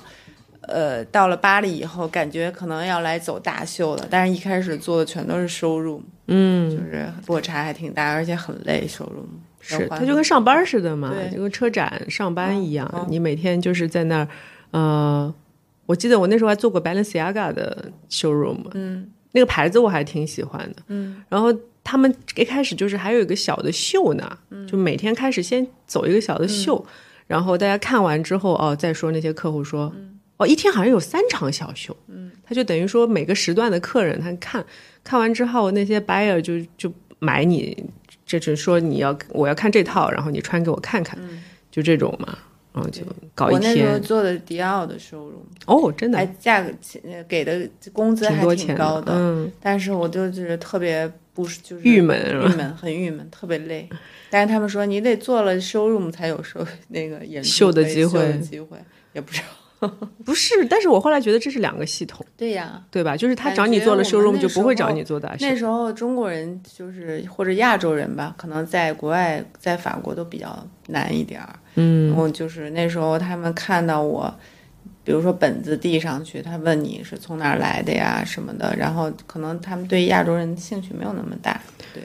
[0.68, 9.28] 呃，到了巴黎以后，感觉可能要来走大秀了，但是一开始做的全都是收入，嗯，就是落差还挺大，而且很累，收入。
[9.60, 14.28] 是，它就跟上班似的嘛，就跟车展上班一样，嗯你每天就是在那儿，
[14.72, 15.34] 呃，
[15.86, 21.54] 我记得我那时候还做过 Balenciaga 的 showroom，嗯，那个牌子我还挺喜欢的，嗯，然后
[21.84, 24.66] 他们一开始就是还有一个小的秀呢，嗯。
[24.68, 26.86] 就每天开始先走一个小的秀，
[27.26, 29.94] 然后大家看完之后哦，再说那些客户说，
[30.38, 34.63] 哦，一天好像有三场小秀，嗯，他就等于说每个时段的客人他看
[35.04, 37.76] 看完之后，那些 buyer 就就买你，
[38.26, 41.17] 这就是说你要我要看这套，然后你穿给我看看，
[41.71, 42.38] 就这种嘛，
[42.71, 43.02] 然后就
[43.34, 46.69] 搞一天我那时候，做的迪奥的收入，哦，真的还价格
[47.04, 53.89] 呃给的工资还挺高的，嗯，但是我就是特别不是就是郁闷郁闷，很郁闷，特别累。
[54.30, 58.78] 但是他们说你得做了 showroom 才有收那个演秀的机会秀的机会
[59.13, 59.45] 也不知道。
[60.26, 63.16] 不是，但是我后来觉得这是两个系统，对呀，对吧？
[63.16, 71.50] 就是他找你做了觉我们 showroom 就不会找你做大秀那，时候中国人就是或者亚洲人吧，可能在国外在法国都比较难一点儿。
[71.76, 74.34] 嗯，我就是那时候他们看到我，
[75.04, 81.62] 比如说本子递上去，他问你是从哪儿来的呀什么的，然后可能他们对亚洲人兴趣没有那么大，
[81.94, 82.02] 对，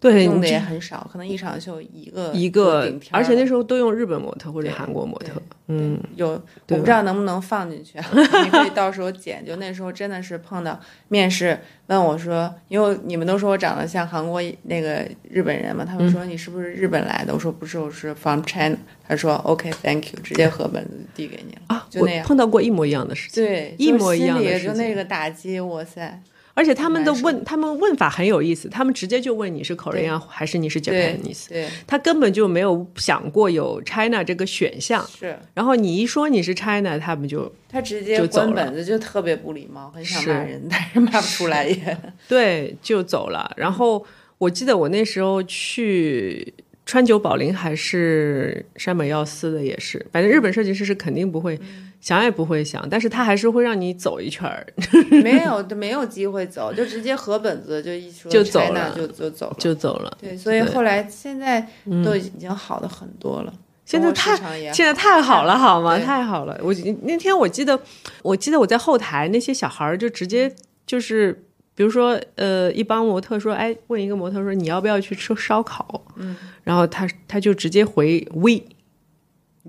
[0.00, 7.98] 对，用的也很少，可能一场秀一个一个而且那时候都用日本模特或者韩国模特，嗯，有，我不知道能不能放进去，
[8.44, 9.44] 你可以到时候剪。
[9.44, 11.58] 就那时候真的是碰到面试
[11.88, 17.34] 问我说，因为你们都说我长得像韩国那个日本人嘛，他嗯们说你是不是日本来的？
[17.34, 18.76] 我说不是，我是 from China。
[19.08, 22.24] 他说 OK，Thank you，直接合本子递给你了，啊，就那样。
[22.24, 26.22] 碰到过一模一样的事情，对，一模一样的事情就那个打击，哇塞！
[26.58, 35.06] 而且他们的问，他们问法很有意思，他们直接就问你是 Korean 还是你是对 Japanese，对，他根本就没有想过有 China 这个选项。
[35.16, 35.38] 是。
[35.54, 38.52] 然后你一说你是 China，他们就他直接就走了。
[38.52, 41.98] 关本子，就特别不礼貌，很想是骂人，但是骂不出来也。
[42.26, 43.52] 对就走了。
[43.56, 44.04] 然后
[44.38, 46.52] 我记得我那时候去
[46.88, 54.64] 川久保玲还是山本耀司的，也是，反正日本设计师是肯定不会、嗯想也不会想，但是他还是会让你走一圈儿，
[55.10, 59.56] 没 有，没有机会走，就直接合本子，就一说就走了就就走了。
[59.58, 60.16] 就走了。
[60.20, 61.60] 对，所以后来现在
[62.04, 63.52] 都已经好的很多了。
[63.84, 64.36] 现在太
[64.72, 65.98] 现在太好了，好吗？
[65.98, 66.56] 太好了！
[66.62, 66.72] 我
[67.02, 67.78] 那天我记得，
[68.22, 70.54] 我记得我在后台那些小孩儿就直接
[70.86, 71.44] 就是，
[71.78, 76.02] 比如说呃，一帮模特说，哎，问一个模特说你要不要去吃烧烤？
[76.16, 78.60] 嗯，然后他他就直接回 we，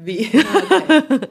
[0.05, 0.27] V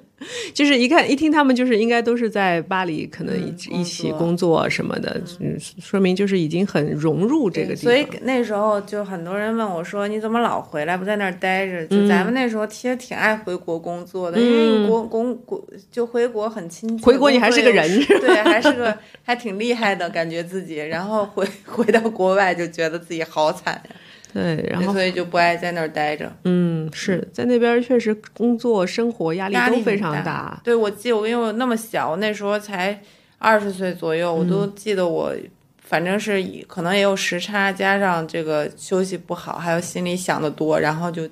[0.53, 7.83] 就是一看一听他们就是应该都是在巴黎，可能一、嗯一起工作什么的，嗯，说明就是已经很融入这个地方。
[7.85, 17.05] 所以那时候就很多人问我说：“你怎么老回来，不在那儿待着？”就咱们那时候其实挺爱回国工作的，因为国公国就回国很亲切。
[17.05, 17.89] 回国你还是个人
[18.21, 20.77] 对，还是个还挺厉害的感觉自己。
[20.77, 23.91] 然后回 回到国外就觉得自己好惨呀，
[24.33, 26.33] 对，然后所以就不爱在那儿待着。
[26.45, 30.61] 嗯，是在那边确实工作生活压力都非常大。
[30.65, 33.01] 对，我记得我因为我那么小，那时候才
[33.39, 35.35] 二十岁左右，我都嗯记得我。
[35.81, 41.27] 反正是可能也有时差，加上这个休息不好，还有心里想的多，然后就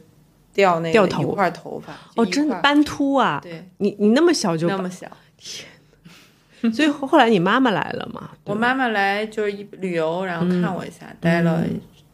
[0.55, 1.93] 掉那掉头一块头发。
[2.15, 3.39] 哦，真的斑秃啊！
[3.43, 5.07] 对，你你那么小就那么小。
[6.73, 8.31] 所以后后来你妈妈来了嘛？
[8.45, 11.63] 我妈妈来就是一旅游，然后看我一下，待了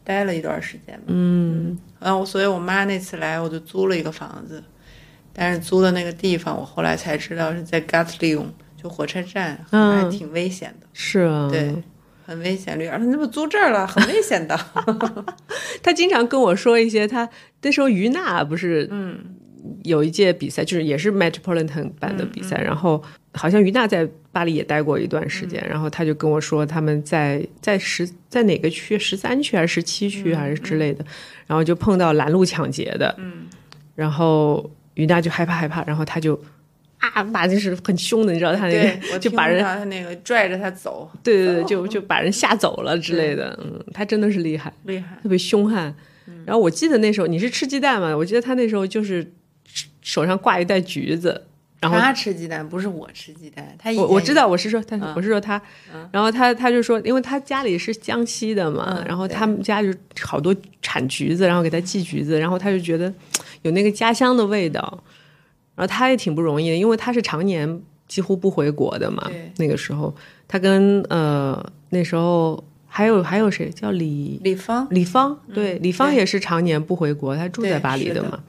[0.03, 1.05] 待了一段时间吧。
[1.07, 4.63] 嗯，然后所以我妈那次来，我就租了一个房子，
[5.31, 8.47] 但是租的那个地方，我后来才知道是在 Gatlion，
[8.81, 11.75] 就火车站，嗯还挺危险的，是啊，对，
[12.25, 12.77] 很危险。
[12.77, 13.85] 绿儿说：“你怎么租这儿了？
[13.87, 14.59] 很危险的。
[15.81, 17.27] 他经常跟我说一些，他
[17.61, 19.35] 那时候于娜不是嗯
[19.83, 23.01] 有一届比赛，就是也是 Metropolitan 办的比赛，然后
[23.33, 31.05] 好像于娜在巴黎也待过一段时间，然后他就跟我说他们在在十在哪个区，十三区还是十七区还是之类的，
[31.47, 33.47] 然后就碰到拦路抢劫的，嗯，
[33.95, 36.39] 然后于娜就害怕害怕，然后他就。
[37.13, 43.59] 啊，把就是很凶的，你知道他那， 个就把人那个拽着他走，对对对，就就把人吓走了之类的。
[43.61, 44.71] 嗯，他真的是厉害。
[44.85, 45.19] 厉害。
[45.21, 45.93] 特别凶悍。
[46.27, 48.15] 嗯然后我记得那时候你是吃鸡蛋嘛？
[48.15, 49.29] 我记得他那时候就是
[50.03, 51.41] 手上挂一袋橘子，
[51.79, 53.75] 然后他吃鸡蛋，不是我吃鸡蛋。
[53.79, 55.61] 他我我知道我是说他，嗯我是说他，
[56.11, 63.11] 然后他他就说，因为他家里是江西的嘛，嗯然后他们家就好多产橘子，然后给他寄橘子，然后他就觉得
[63.63, 65.03] 有那个家乡的味道，
[65.75, 70.13] 然后他也挺不容易的，因为他是常年几乎不回国的嘛，那个时候
[70.47, 78.39] 他跟呃那时候还有还有谁叫李李芳，李芳，对，李芳也是常年不回国，他住在巴黎的嘛，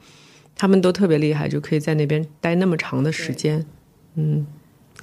[0.55, 3.65] 他们都特别厉害，就可以在那边待那么长的时间。
[4.15, 4.45] 嗯，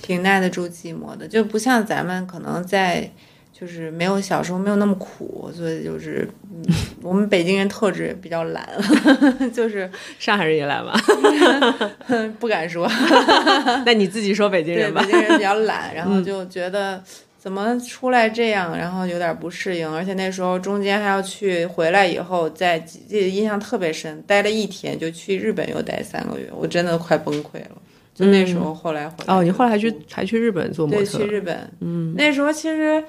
[0.01, 3.11] 挺耐得住寂寞的，就不像咱们可能在。
[3.55, 6.65] 就是没有小时候没有那么苦，所以就是，嗯，
[7.01, 8.69] 我们北京人特质也比较懒，
[9.55, 9.89] 就是
[10.19, 10.99] 上海人也懒吧？
[12.41, 12.91] 不敢说。
[13.87, 15.13] 那你自己说北京，人吧北。
[15.13, 17.01] 京人比较懒，然后就觉得
[17.43, 27.83] 怎么出来这样，然后有点不适应，而且那时候中间还要去，回来以后在记得印象特别深，待了一天就去日本又待三个月，我真的快崩溃了。
[28.15, 31.33] 就那时候后来回来哦，你后来还去还去日本做模特对去？
[31.33, 33.03] 日本，嗯，那时候其实。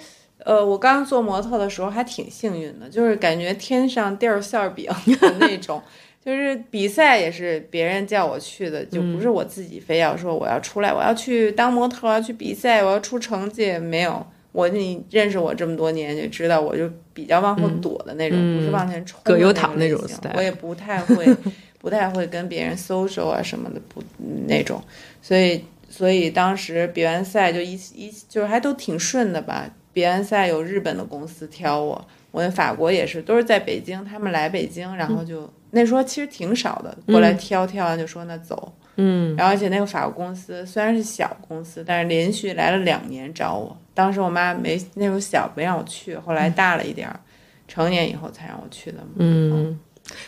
[0.45, 4.85] 呃，我刚做模特的时候还挺幸运的，就是感觉天上掉馅儿饼
[5.21, 5.81] 的那种，
[6.23, 13.77] 就是比赛也是别人叫我去的，就不是我自己非要说我要出来，我要去当模特，我要去比赛，我要出成绩。
[13.77, 19.99] 没有，我你认识我这么多年就知道，我就比较往后躲的那种，不是往前冲葛优躺那种
[20.35, 21.25] 我也不太会，
[21.79, 24.01] 不太会跟别人 social 啊什么的，不
[24.47, 24.81] 那种，
[25.21, 29.69] 所以所以当时比完赛就一一就是还都挺顺的吧。
[29.91, 47.19] 比完赛有日本的公司挑我，我在法国也是，都是在北京，他们来北京，然后就、那时候其实挺少的，过来挑挑完就说那走，嗯，然后而且那个法国公司虽然是小公司，但是连续来了两年找我，当时我妈没那时候小没让我去，后来大了一点儿，
[47.67, 49.79] 成年以后才让我去的嘛，嗯，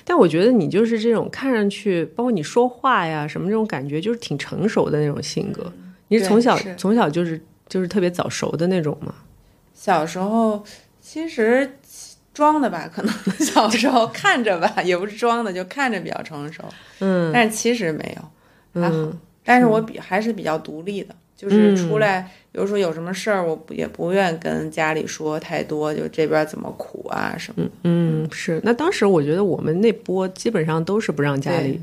[0.03, 5.71] 但我觉得你就是这种看上去，包括你说话呀什么这种感觉，就是挺成熟的那种性格。
[6.08, 9.13] 你是从小是从小就是就是特别早熟的那种吗？
[9.73, 10.63] 小时候
[11.01, 11.77] 其实
[12.35, 16.63] 装的吧，可能 小时候看着吧， 也不是装的，就看着比较成熟，
[16.99, 18.95] 嗯但是其实没有，还好。
[18.95, 22.21] 嗯但是我比还是比较独立的，就是出来，
[22.51, 28.59] 比如说有什么事儿，我不也不愿跟家里说太多，就这边怎么苦啊什么的，嗯，是。
[28.63, 31.79] 那当时我觉得我们那波基本上都是不让家里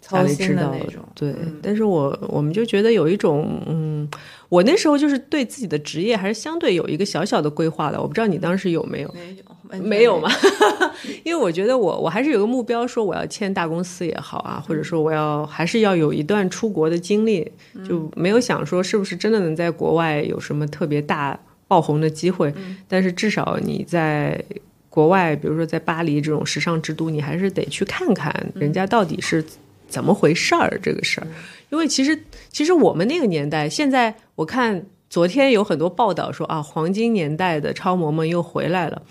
[0.00, 1.00] 家操心里知道的那种。
[1.14, 4.10] 对，嗯但是我我们就觉得有一种，嗯，
[4.48, 8.02] 我那时候就是对自己的职业还是相对有一个小小的规划的。
[8.02, 9.12] 我不知道你当时有没有？
[9.14, 10.30] 没有，没有吗？
[11.24, 17.50] 因为我觉得我我还是有个目标，说我要签大公司也好啊，或者说我要还是要有一段出国的经历，
[17.88, 22.52] 就没有想说是不是真的能在国外有什么特别大爆红的机会，
[22.86, 24.42] 但是至少你在。
[24.88, 29.44] 国外，比如说在巴黎这种时尚之都，你还是得去看看人家到底是
[29.86, 30.80] 怎么回事儿。
[30.82, 31.26] 这个事儿，
[31.68, 39.02] 因为其实其实我们那个年代，现在我看昨天有很多报道说啊，黄金年代的超模们又回来了。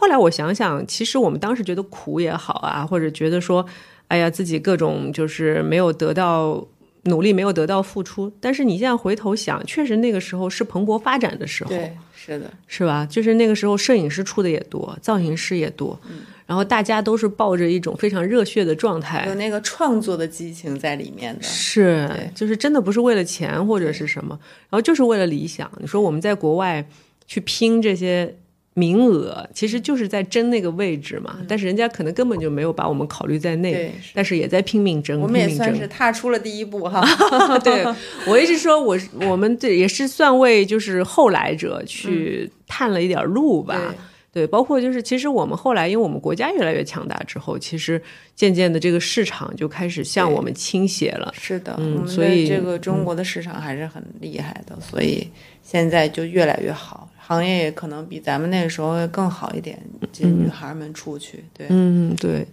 [0.00, 3.66] 后来我想想，其实我们当时觉得苦也好啊，或者觉得说，
[4.06, 6.64] 哎呀，自己各种就是没有得到
[7.02, 8.32] 努力，没有得到付出。
[8.40, 13.04] 但是你现在回头想，确实那个时候是蓬勃发展的时候，对，是的，是吧？
[13.10, 15.98] 就是那个时候，摄影师出的也多，造型师也多，
[16.46, 21.42] 然后大家都是抱着一种非常热血的状态，有那个创作的激情在里面的。
[21.42, 24.38] 是，就是真的不是为了钱或者是什么，
[24.70, 25.70] 然后就是为了理想。
[25.80, 26.86] 你说我们在国外
[27.26, 28.34] 去拼这些
[28.78, 31.38] 名额，其实就是在争那个位置嘛。
[31.48, 37.02] 但是人家可能根本就没有把我们考虑在内但是也在拼命争，我们也算是踏出了第一步哈。
[37.64, 37.84] 对，
[38.26, 43.76] 我一直说我我们这也是算为就是后来者去探了一点路吧。
[43.76, 43.98] 对
[44.30, 48.00] 对，包括就是，其实我们后来，因为我们国家越来越强大之后，其实
[48.36, 51.32] 渐渐的这个市场就开始向我们倾斜了。
[51.36, 55.26] 是的，嗯所以这个中国的市场还是很厉害的，所以
[55.62, 59.78] 现在就越来越好，行业也可能比咱们那个时候更好一点。
[60.10, 62.46] 这女孩们出去，对，嗯，对。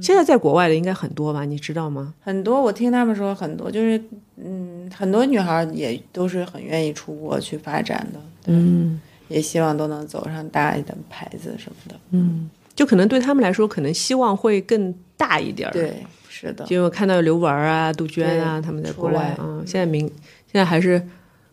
[0.00, 1.44] 现在在国外的应该很多吧？
[1.44, 2.14] 你知道吗？
[2.20, 4.00] 很多，我听他们说很多，就是
[4.36, 11.98] 嗯，很多女孩也都是很愿意出国去发展的，嗯也希望都能走上大一点的牌子什么的。
[12.10, 15.92] 嗯，就可能对他们来说，可能希望会更大一点儿。，对，
[16.28, 21.04] 是的，就我看到刘雯儿啊、杜鹃啊，对他们在国外啊，现在明现在还是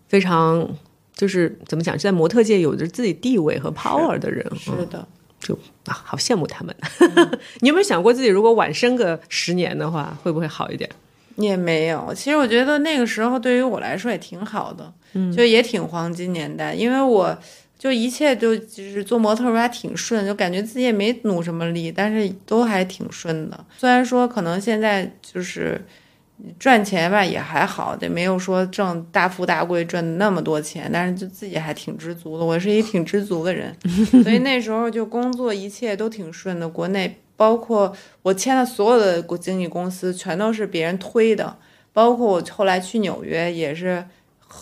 [0.07, 0.67] 非常
[1.17, 5.07] 就是怎么讲，在模特界有着自己地位和 power 的人，是嗯的。
[5.39, 5.53] 就
[5.85, 6.75] 啊，好羡慕他们。
[7.61, 10.89] 你有没有想过自己如果晚生个十年的话，会不会好一点？
[11.35, 17.37] 也没有，其实我觉得那个时候对于我来说也挺好的，嗯，就也挺黄金年代，因为我
[17.77, 23.65] 就一切就就是做模特儿还挺顺，就感觉自己也没努什么力，但是都还挺顺的。
[23.77, 25.79] 虽然说可能现在就是
[26.59, 32.45] 赚钱吧也还好，也没有说挣大富大贵赚那么多钱，但是就自己还挺知足的。
[32.45, 33.75] 我是一挺知足的人，
[34.23, 37.17] 所以那时候就工作一切都挺顺的，国内。
[37.35, 41.55] 包括我签的所有的经纪公司，全都是别人推的。
[41.93, 44.03] 包括我后来去纽约，也是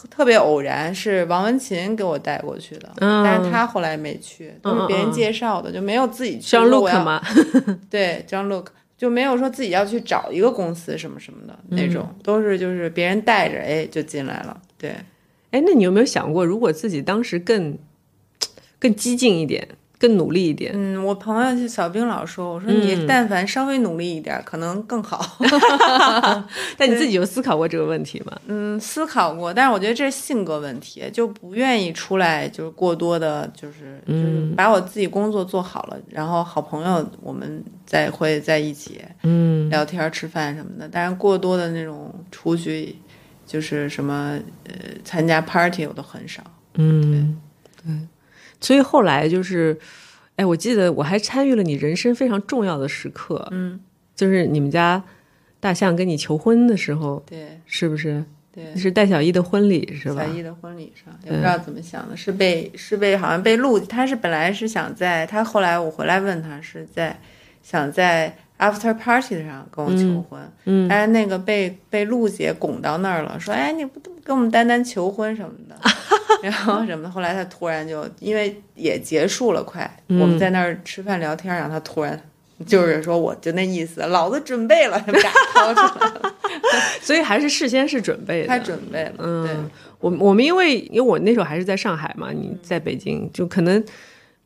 [0.10, 6.42] 特别偶然，是王文琴给我带过去的，嗯但是他后来没去，都是别人介绍的，就没有自己去。
[6.42, 7.22] 像说我 Look 吗？
[7.90, 8.68] 对，张 Look
[8.98, 14.62] 就没有说自己要去找一个公司什么什么的那种，都是就是别人带着，哎，就进来了。
[14.78, 14.92] 对，
[15.52, 17.78] 哎，那你有没有想过，如果自己当时更
[18.80, 19.68] 更激进一点，
[19.98, 20.72] 更努力一点？
[20.76, 25.38] 嗯，我朋友就小兵老说，我说嗯你但凡稍微努力一点，可能更好。
[26.78, 28.38] 但你自己有思考过这个问题吗？
[28.48, 40.90] 嗯，思考过，但是我觉得这是性格问题，就不愿意出来，就是过多的，就是就是把我自己工作做好了，然后好朋友我们再会在一起，嗯，聊天吃饭什么的。
[40.92, 42.96] 但是过多的那种出去，
[43.46, 44.74] 就是什么呃
[45.04, 46.44] 参加 party 我都很少。
[46.76, 47.40] 嗯，
[47.84, 47.94] 对，
[48.62, 49.78] 所以后来就是，
[50.36, 53.80] 哎，我记得我还参与了你人生非常重要的时刻，嗯，
[54.16, 55.04] 就是你们家
[55.60, 58.24] 大象跟你求婚的时候，对是不是？
[58.54, 60.34] 对，是戴小艺的婚礼是吧小？
[60.34, 67.20] 艺的婚礼上，也不知道怎么想的，是被是被好像被录，他是本来是想在他后来我回来问他是在
[67.62, 75.76] 想在 after party 上跟我求婚，嗯但是那个被被陆姐拱到那儿了，说哎你不跟我们丹丹求婚什么的，
[76.42, 82.22] 然后什么的，后来他突然就因为也结束了快，嗯我们在那儿吃饭聊天，然后他突然。
[82.66, 86.36] 就是说，我就那意思，老子准备了，嘎掏出来了，
[87.04, 88.48] 所以还是事先是准备的。
[88.48, 89.70] 他准备了，对，嗯，
[90.00, 93.84] 我我们因为因为我那时候还是在上海嘛，你在北京，就可能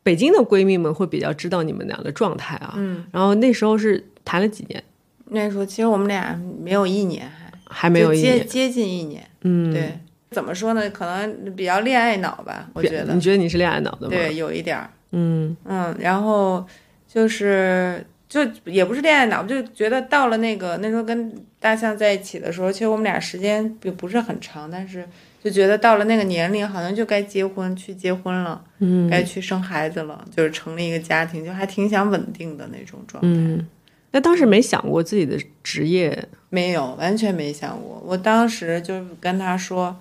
[0.02, 2.74] 北京的闺蜜们会比较知道你们俩的状态啊。
[2.76, 4.82] 嗯，然后那时候是谈了几年，
[5.26, 8.38] 那时候其实我们俩没有一年还，还没有一年。
[8.40, 9.96] 接接近一年，嗯，对，
[10.30, 10.88] 怎么说呢？
[10.90, 14.10] 可能比较恋爱脑吧，我觉得你，觉得你是恋爱脑的吗？
[14.10, 16.64] 对，，有一点儿，嗯嗯，然后
[17.08, 25.04] 就是就也不是恋爱脑，就觉得到了那个那时候跟大象在一起的时候，其实我们俩时间并不是很长，但是
[25.42, 33.28] 就觉得到了那个年龄，好像就该结婚，去结婚了，嗯该去生孩子了，就是成立一个家庭，就还挺想稳定的那种状态。
[33.28, 33.66] 嗯。
[34.12, 38.02] 那当时没想过自己的职业，没有，完全没想过。
[38.04, 39.96] 我当时就跟他说，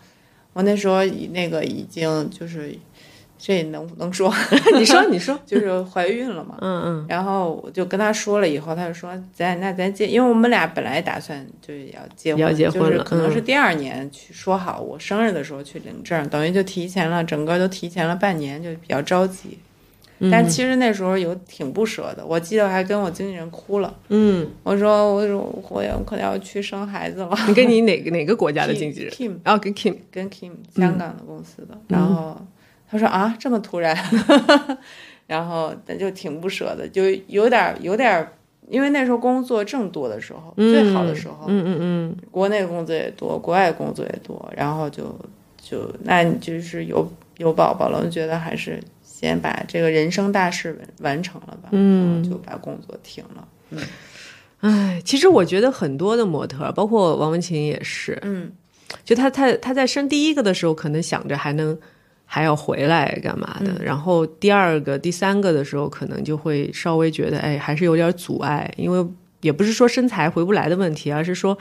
[0.54, 2.76] 我那时候以那个已经就是，
[3.38, 4.34] 这能不能说？
[4.78, 6.58] 你说你说，就是怀孕了嘛。
[6.60, 19.58] 嗯嗯然后我就跟他说了以后，他就说咱那咱结，因为我们俩本来打算就是要结婚，要结婚了就是可能是嗯第二年去说好，我生日的时候去领证，等于就提前了，整个都提前了半年，就比较着急。
[20.20, 20.30] 嗯。
[20.32, 25.39] 但其实那时候有挺不舍的，我记得我还跟我经纪人哭了，嗯，我说我说
[25.70, 27.30] 我有可能要去生孩子了。
[27.47, 29.36] 你跟你 哪个哪个国家的经纪人？Kim。
[29.43, 31.80] 然后跟 Kim，跟 Kim 香港的公司的，嗯。
[31.88, 32.38] 然后
[32.89, 33.95] 他说啊这么突然，
[35.28, 38.28] 然后他就挺不舍的，就有点有点，
[38.67, 45.03] 因为那时候工作正多的时候，最好的时候，嗯嗯嗯，国内工作也多，国外工作也多，然后就
[45.61, 47.07] 就那你就是有
[47.38, 48.80] 有宝宝了，我觉得还是
[49.20, 52.24] 先把这个人生大事完完成了吧，嗯。
[52.24, 53.82] 就把工作停了，嗯。
[54.61, 58.51] 哎，其实我觉得很多的模特，包括王文琴也是，嗯，
[59.03, 61.78] 就她她她在生第一个的时候，可能想着还能
[62.26, 69.05] 还要回来干嘛的，然后第二个、第三个的时候，可能就会稍微觉得，哎，还是有点阻碍，因为
[69.41, 71.57] 也不是说身材回不来的问题，而是说，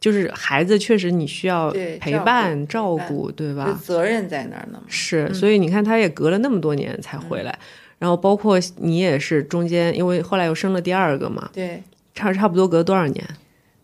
[0.00, 1.70] 就是孩子确实你需要
[2.00, 3.78] 陪伴、照顾，对吧？
[3.82, 7.58] 责任在那儿呢嘛，是，所以你看，他也隔了那么多年才回来，
[7.98, 11.82] 然后包括你也是中间，因为后来又生了第二个嘛，对。
[12.14, 13.24] 差差不多隔多少年？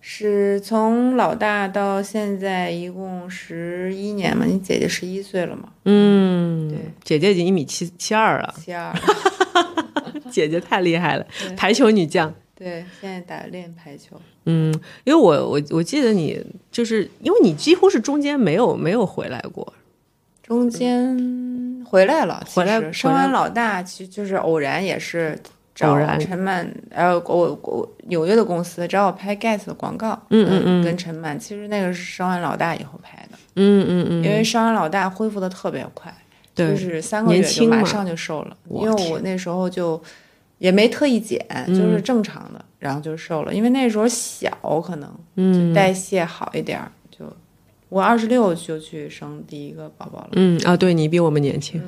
[0.01, 4.45] 是从老大到现在一共十一年嘛？
[4.45, 5.69] 你姐姐十一岁了嘛？
[5.85, 8.93] 嗯，对，姐姐已经一米七七二了，七 二，
[10.31, 12.35] 姐姐太厉害了，排球女将。
[12.65, 14.21] 对对，现在打练排球。
[14.47, 14.73] 嗯，
[15.05, 19.73] 因为我我我记得你就是因为你几乎是中间没有没有回来过，
[20.43, 25.39] 中间回来了，回来生完老大，其实就是偶然也是
[25.75, 30.85] 找陈曼，呃，我我纽约的公司找我拍 Guess 的广告，嗯嗯嗯。
[30.85, 36.15] 跟陈曼，其实那个是生完老大以后拍的，嗯嗯嗯，因为生完老大恢复的特别快，
[36.55, 40.01] 就是三个月就马上就瘦了，因为我那时候就
[40.65, 41.39] 也没特意减，
[41.69, 44.51] 就是嗯正常的，然后就瘦了，因为那时候小，
[44.81, 45.75] 可能嗯。
[45.75, 47.27] 代谢好一点儿，就
[47.91, 50.31] 我二十六就去生第一个宝宝了。
[50.33, 51.83] 嗯啊，对你比我们年轻，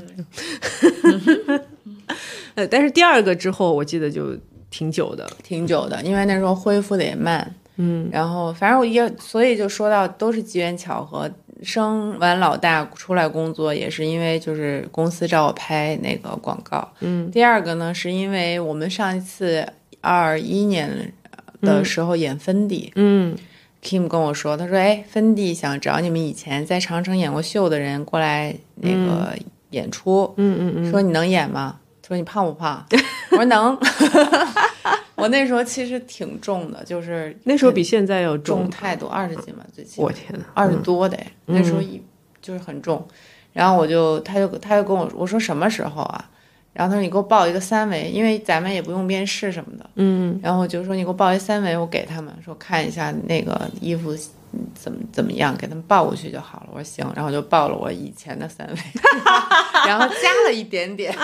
[2.54, 4.36] 呃，但是第二个之后我记得就
[4.68, 8.06] 挺久的，挺久的，因为那时候恢复的也慢，嗯。
[8.12, 11.30] 然后反正我也所以就说到都是机缘巧合，
[11.62, 19.66] 生完老大出来工作也是因为就是公司找我拍那个广告，嗯，第二个呢是因为我们上一次
[20.00, 21.12] 二一年
[21.60, 23.36] 的时候演芬迪、嗯。
[23.82, 29.32] Kim 跟我说，他说哎，芬迪想找你们以前在长城演过秀的人过来那个
[29.70, 31.78] 演出，嗯嗯嗯，说你能演吗？
[32.06, 32.86] 说你胖不胖？
[33.32, 33.76] 我说能。
[35.16, 42.00] 我那时候其实挺重的，就是那时候比现在要重，重太多，二十斤吧，最起码我天呐，二十多得，那时候一
[42.40, 43.04] 就是很重。
[43.52, 46.30] 然后我就，他就他就跟我说，我说什么时候啊？
[46.76, 49.88] 然后他说你给我报一个三围，因为咱们也不用面试什么的。
[49.94, 54.12] 嗯然后我就说你给我报一三围，我给他们说看一下那个衣服
[54.52, 56.66] 嗯怎么怎么样，给他们报过去就好了。
[56.72, 58.76] 我说行，然后我就报了我以前的三围，
[59.88, 61.14] 然后加了一点点，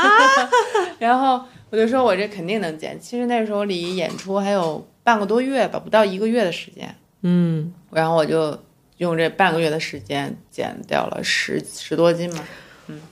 [0.99, 2.99] 然后我就说我这肯定能减。
[2.99, 6.95] 其实那时候离演出还有半个多月吧，不到一个月的时间。
[7.23, 8.59] 嗯，然后我就
[8.97, 12.43] 用这半个月的时间减掉了十十多斤嘛，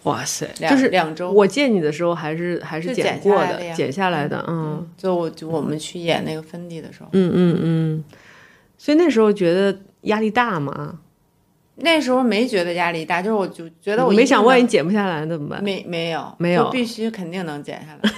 [0.05, 1.31] 哇塞，两就是两周。
[1.31, 8.05] 我见你的时候还是还是就减过的，减下来的嗯就我就我们去演那个芬迪的时候，嗯嗯嗯，
[8.77, 10.99] 所以那时候觉得压力大吗，
[11.77, 15.63] 那时候没觉得压力大，就是我就觉得我没想万一一减不下来怎么办？
[15.63, 18.11] 没没有没有必须肯定能减下来，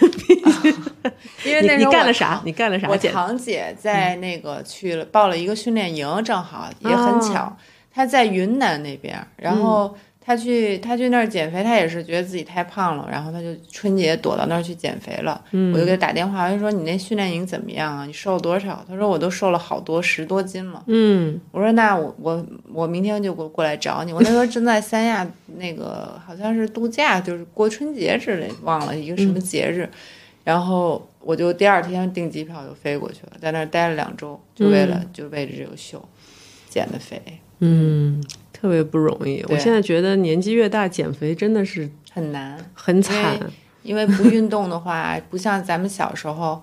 [1.45, 2.41] 因为那时候我干了啥？
[2.45, 2.97] 你干了啥我？
[2.97, 7.57] 堂姐在那个去了报了一个训练营，正好也很巧，哦
[7.95, 9.95] 她在云南那边，然后
[10.25, 15.45] 她去他去那儿减肥，他也是觉得自己太胖了，然后他就春节躲到那儿去减肥了。
[15.51, 18.07] 嗯我就给他打电话，我就说你那训练营怎么样啊？
[18.07, 18.85] 你瘦了多少？
[18.87, 20.81] 他说我都瘦了好多，十多斤了。
[20.87, 24.13] 嗯我说那我我我明天就过过来找你。
[24.13, 29.91] 我那时候正在三亚那个好像是度假，就是过春节之类，忘了一个什么节日。
[30.45, 36.01] 然后我就第二天订机票就飞过去了，在那儿待了两周，就为了、就为了这个秀
[36.69, 37.21] 减的肥，
[37.61, 38.21] 嗯，
[38.63, 39.45] 特别不容易。
[39.49, 42.57] 我现在觉得年纪越大，减肥真的是很难。
[42.73, 43.37] 很惨。
[43.83, 46.63] 因为不运动的话， 不像咱们小时候，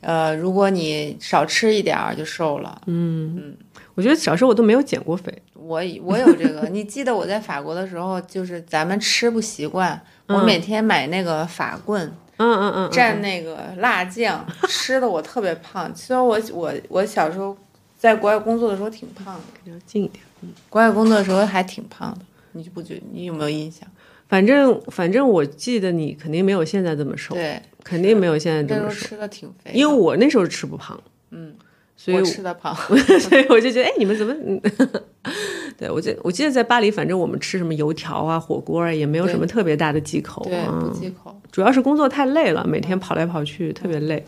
[0.00, 2.82] 呃，如果你少吃一点儿就瘦了。
[2.86, 3.56] 嗯嗯
[3.94, 5.32] 我觉得小时候我都没有减过肥。
[5.54, 12.12] 我我有这个， 你记得我在法国的时候，就是咱们吃不习惯，我嗯每天买那个法棍。
[12.38, 15.92] 嗯嗯嗯，蘸那个辣酱， 吃的我特别胖。
[15.94, 17.56] 其实我我我小时候
[17.96, 20.24] 在国外工作的时候挺胖的，比较近一点。
[20.68, 22.20] 国外工作的时候还挺胖的。
[22.52, 23.88] 你就不觉你有没有印象？
[24.28, 28.94] 反正反正我记得你肯定没有现在这么瘦，对，肯定没有现在这么瘦。
[28.94, 31.54] 时候吃的挺肥的，因为我那时候吃不胖，嗯，
[31.96, 32.74] 所以我吃的胖。
[33.20, 34.34] 所以我就觉得，哎，你们怎么？
[34.44, 34.60] 嗯
[35.78, 40.42] 对我记我记得在巴黎，反正我们吃什么油条啊、火锅啊，也没有什么特别大的忌口。
[40.44, 41.34] 对，不嗯忌口。
[41.52, 44.24] 主要是工作太累了，每天跑来跑去，特别累。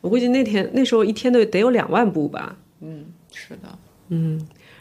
[0.00, 2.56] 我估计那天那时候一天都得有两万步吧。
[2.80, 3.78] 嗯，是的，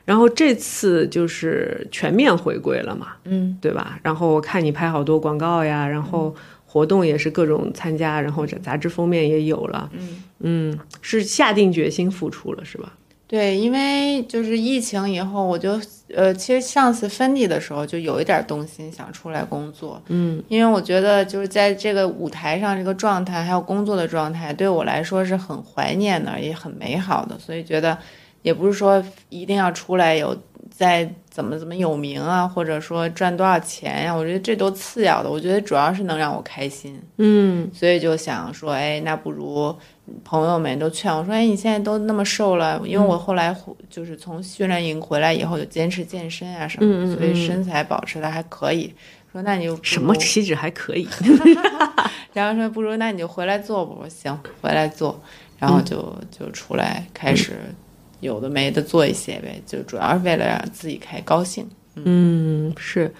[0.05, 3.99] 然后这次就是全面回归了嘛，嗯，对吧？
[4.03, 6.35] 然后我看你拍好多广告呀，然后
[6.65, 9.89] 活动也是各种参加，然后这杂志封面也有了，
[10.39, 12.93] 嗯是下定决心付出了是吧？
[13.27, 15.79] 对，因为就是疫情以后，我就
[16.13, 20.01] 呃，其实上次芬迪的时候就有一点动心，想出来工作。
[20.07, 27.97] 嗯，因为我觉得就是在这个舞台上这个状态，还有工作的状态，对我来说是很怀念的，也很美好的，所以觉得
[28.41, 30.35] 也不是说一定要出来有
[30.69, 36.99] 在怎么怎么有名啊，或者说赚多少钱呀、我觉得这都次要的，我觉得主要是能让我开心。
[37.17, 39.75] 嗯所以就想说，哎，那不如
[40.23, 43.55] 朋友们都劝我说，哎，你现在都那么瘦了，因为我后来
[43.89, 48.93] 就是从训练营回来以后就坚持健身啊什么的，所以身材保持的还可以。
[49.31, 51.07] 说那你就什么如气质还可以，
[52.33, 53.93] 然后说不如那你就回来做吧。
[53.97, 55.17] 我说行，回来做，
[55.57, 57.53] 然后就就出来开始
[58.21, 61.67] 有的没的做一些呗，就主要是为了让自己开高兴。
[61.95, 63.13] 嗯，是。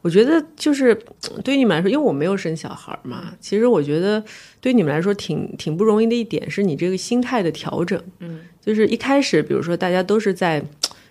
[0.00, 0.98] 我我觉得就是
[1.44, 4.24] 对于你们来说，因为我没有生小孩嘛，其实我觉得
[4.58, 8.02] 对你们来说挺挺不容易的一点是你这个心态的调整。
[8.20, 10.64] 嗯，就是一开始，比如说大家都是在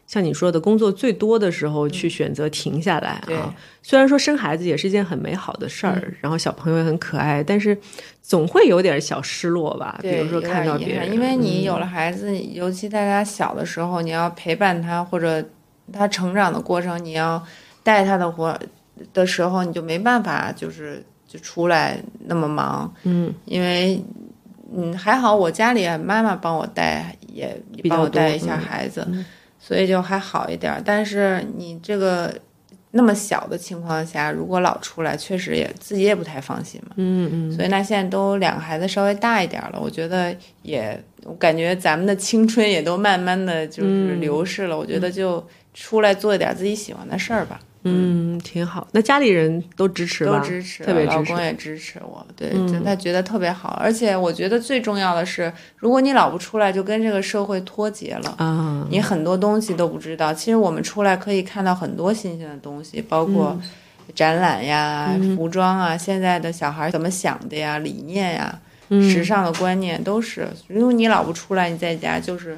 [0.07, 3.53] 像你说的工作最多的时候去选择停下来啊。
[3.83, 7.77] 虽然说生孩子也是一件很美好的事儿，然后小朋友也很可爱，但是
[8.21, 9.99] 总会有点小失落吧。
[10.01, 15.43] 比，如说看到别人，因为你有了孩子，尤其在他小的时候，你要陪伴他或者
[15.91, 17.41] 他成长的过程，你要
[17.83, 18.57] 带他的活
[19.13, 24.01] 的时候，你就没办法就是就出来那么忙，嗯，因为
[24.75, 27.57] 嗯还好我家里妈妈帮我带，也
[27.89, 29.07] 帮我带一下孩子，
[29.67, 30.81] 所以就还好一点儿。
[30.85, 32.33] 但是你这个
[32.91, 36.93] 那么小的情况下，如果老出来，确实也自己也不太放心嘛。
[36.95, 44.77] 嗯嗯，所以那现在都两个孩子稍微大一点儿了，我觉得也，我感觉咱们的青春也都慢慢的就是嗯流逝了。
[44.77, 48.87] 我觉得就出来做一点自己喜欢的事儿吧，嗯，挺好。
[48.91, 50.39] 那家里人都支持吧？
[50.39, 51.41] 都支持，特别支持老公。
[51.41, 53.79] 也支持我，对，嗯就他觉得特别好。
[53.81, 58.35] 而且我觉得最重要的是，如果你老不出来，就跟这个社会脱节了。
[58.37, 60.33] 啊，你很多东西都不知道。
[60.33, 63.61] 其实我们出来可以看到很多新鲜的东西，包括嗯
[64.15, 68.59] 展览呀、服装啊，现在的小孩怎么想的呀、理念呀、
[68.89, 70.47] 嗯时尚的观念都是。
[70.67, 72.57] 如果你老不出来，你在家就是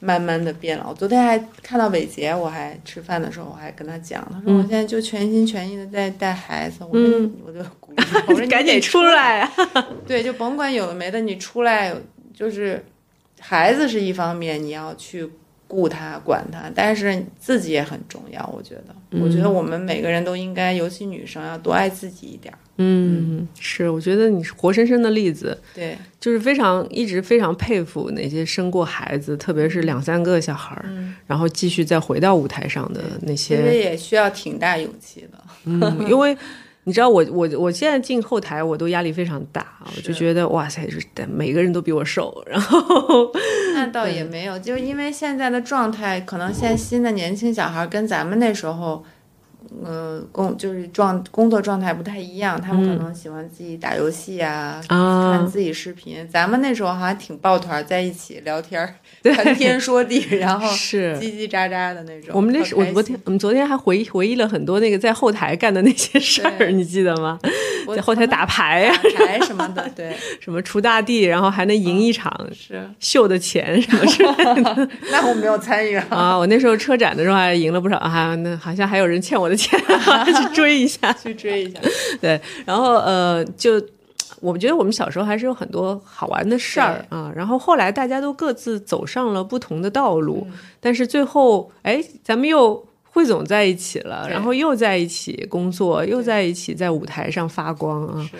[0.00, 0.86] 慢慢的变了。
[0.88, 0.94] 我。
[0.94, 9.52] 昨天还看到伟杰，我还吃饭的时候我还跟他讲，他说我现在就全心全意的在带孩子，我说嗯我就 鼓励他，我说你赶紧出来啊！
[10.06, 11.94] 对，就甭管有的没的，你出来
[12.34, 12.84] 就是
[13.38, 15.28] 孩子是一方面，你要去
[15.68, 18.44] 顾他、管他，但是自己也很重要。
[18.52, 22.58] 我觉得，我觉得我们每个人都应该，尤其女生要多爱自己一点儿。
[22.82, 30.86] 嗯，是，我觉得你是活生生的例子，对，就是非常一直非常佩服那些生过孩子，特别是两三个小孩儿，
[31.26, 35.38] 然后继续再回到舞台上的那些其实，也需要挺大勇气的。
[35.64, 36.36] 嗯，因为。
[36.84, 43.30] 你知道我我我现在进后台，我都压力非常大，我就觉得哇塞，是每个人都比我瘦，然后
[43.74, 49.04] 那倒也没有，就是因为现在的状态，可能现在新的年轻小孩跟咱们那时候，
[49.84, 56.26] 呃，工就是状工作状态不太一样，他们可能喜欢自己打游戏啊，啊看自己视频。
[56.28, 58.94] 咱们那时候好像挺抱团在一起聊天儿，
[59.34, 62.30] 谈天说地，然后是叽叽喳喳的那种。
[62.34, 67.38] 我们那特开心时我昨天我们昨天还回忆回忆了很多那个在后台干的那些事儿，你记得吗？
[67.86, 72.88] 我在后台打牌呀、打牌什么的，对， 什么锄大地，然后还能赢一场是。
[73.00, 76.06] 秀的钱什么之类的 那我没有参与啊。
[76.10, 76.38] 啊！
[76.38, 79.78] 我那时候车展的时候还赢了不少，啊，那好像还有人欠我的钱，
[80.34, 81.12] 去追一下。
[81.20, 81.80] 去追一下，
[82.20, 83.72] 对，然后呃，就
[84.40, 87.30] 我觉得我们小时候还是有很多好玩的事儿啊。
[87.36, 90.46] 然后后来大家都各自走上了不同的道路，
[90.80, 92.82] 但是最后哎，咱们又。
[93.12, 98.36] 汇总在一起了，然后又在一起工作，又在一起在舞台上发光啊，是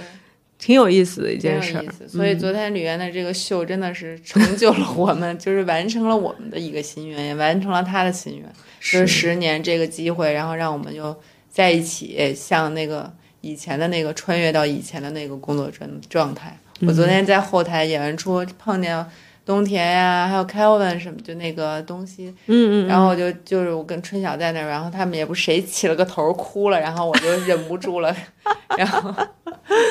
[0.61, 1.85] 挺有意思的一件事儿。
[2.07, 8.47] 所以昨天吕岩的这个秀真的是成就了我们， 就是完成了我们的一个心愿，也完成了他的心愿。
[8.81, 11.19] 就是十年这个机会，然后让我们就
[11.51, 16.57] 在一起，像那个以前的那个穿越到以前的那个工作状状态。
[16.87, 19.05] 我昨天在后台演完出碰见
[19.51, 28.15] 东田呀、还有 Kelvin 什么，就那个东西，嗯嗯，然后我就就是我跟春晓在那儿，然后他们也不谁起了个头哭了，然后我就忍不住了，
[28.79, 29.13] 然后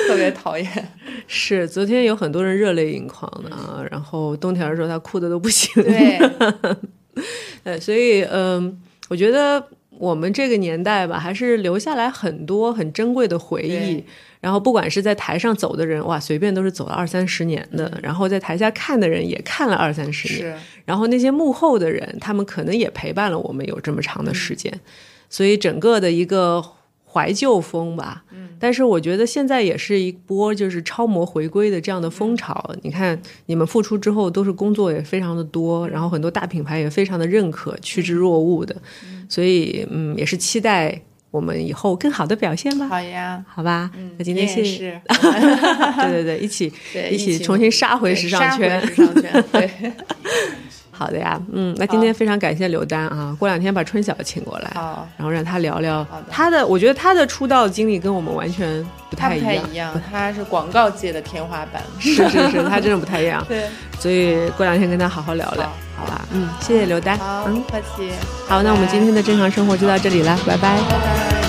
[0.08, 0.66] 特别讨厌。
[1.26, 5.70] 是昨天有很多人热泪盈眶的啊，然后冬田的时候他哭的都不行。
[5.82, 6.18] 对，
[7.64, 8.80] 呃，所以嗯、
[9.10, 9.62] 我觉得
[10.00, 14.02] 我们这个年代吧，还是留下来很多很珍贵的回忆。
[14.40, 20.40] 然后不管是在台上走的人，哇，随便都是走了二三十年的；然后在台下看的人也看了二三十年。
[20.40, 20.54] 是
[20.86, 24.72] 然后那些幕后的人，他们可能也陪伴了我们有这么长的时间，
[25.28, 26.64] 所以整个的一个
[27.04, 28.24] 怀旧风吧。
[28.30, 32.74] 嗯，但是我觉得现在也是一波就是超模回归的这样的风潮。
[32.80, 38.74] 你看你们复出之后，都是工作也非常的多，然后很多大品牌也非常的认可，趋之若鹜的。
[39.30, 41.00] 所以嗯，也是期待
[41.30, 42.86] 我们以后更好的表现吧。
[42.88, 43.42] 好呀。
[43.48, 48.58] 好吧，那今天谢谢， 对对对，一起 对，一起起重新杀回时尚圈。
[48.58, 49.70] 对杀回时尚圈，对，
[50.90, 56.26] 好的呀，嗯，那今天非常感谢刘丹啊，过两天把春晓请过来，好，然后让他聊聊好的。
[56.30, 63.62] 他的，我觉得他的出道经历跟我们完全不太太一样，一样，他是广告界的天花板，是是是，他真的不太一样，对，
[63.98, 65.72] 所以过两天跟他好好聊聊，
[66.32, 68.12] 嗯，谢谢刘丹，好，嗯，客气，
[68.48, 70.76] 好，那我们今天的正常生活就到这里了，拜拜。
[70.76, 71.39] 拜拜。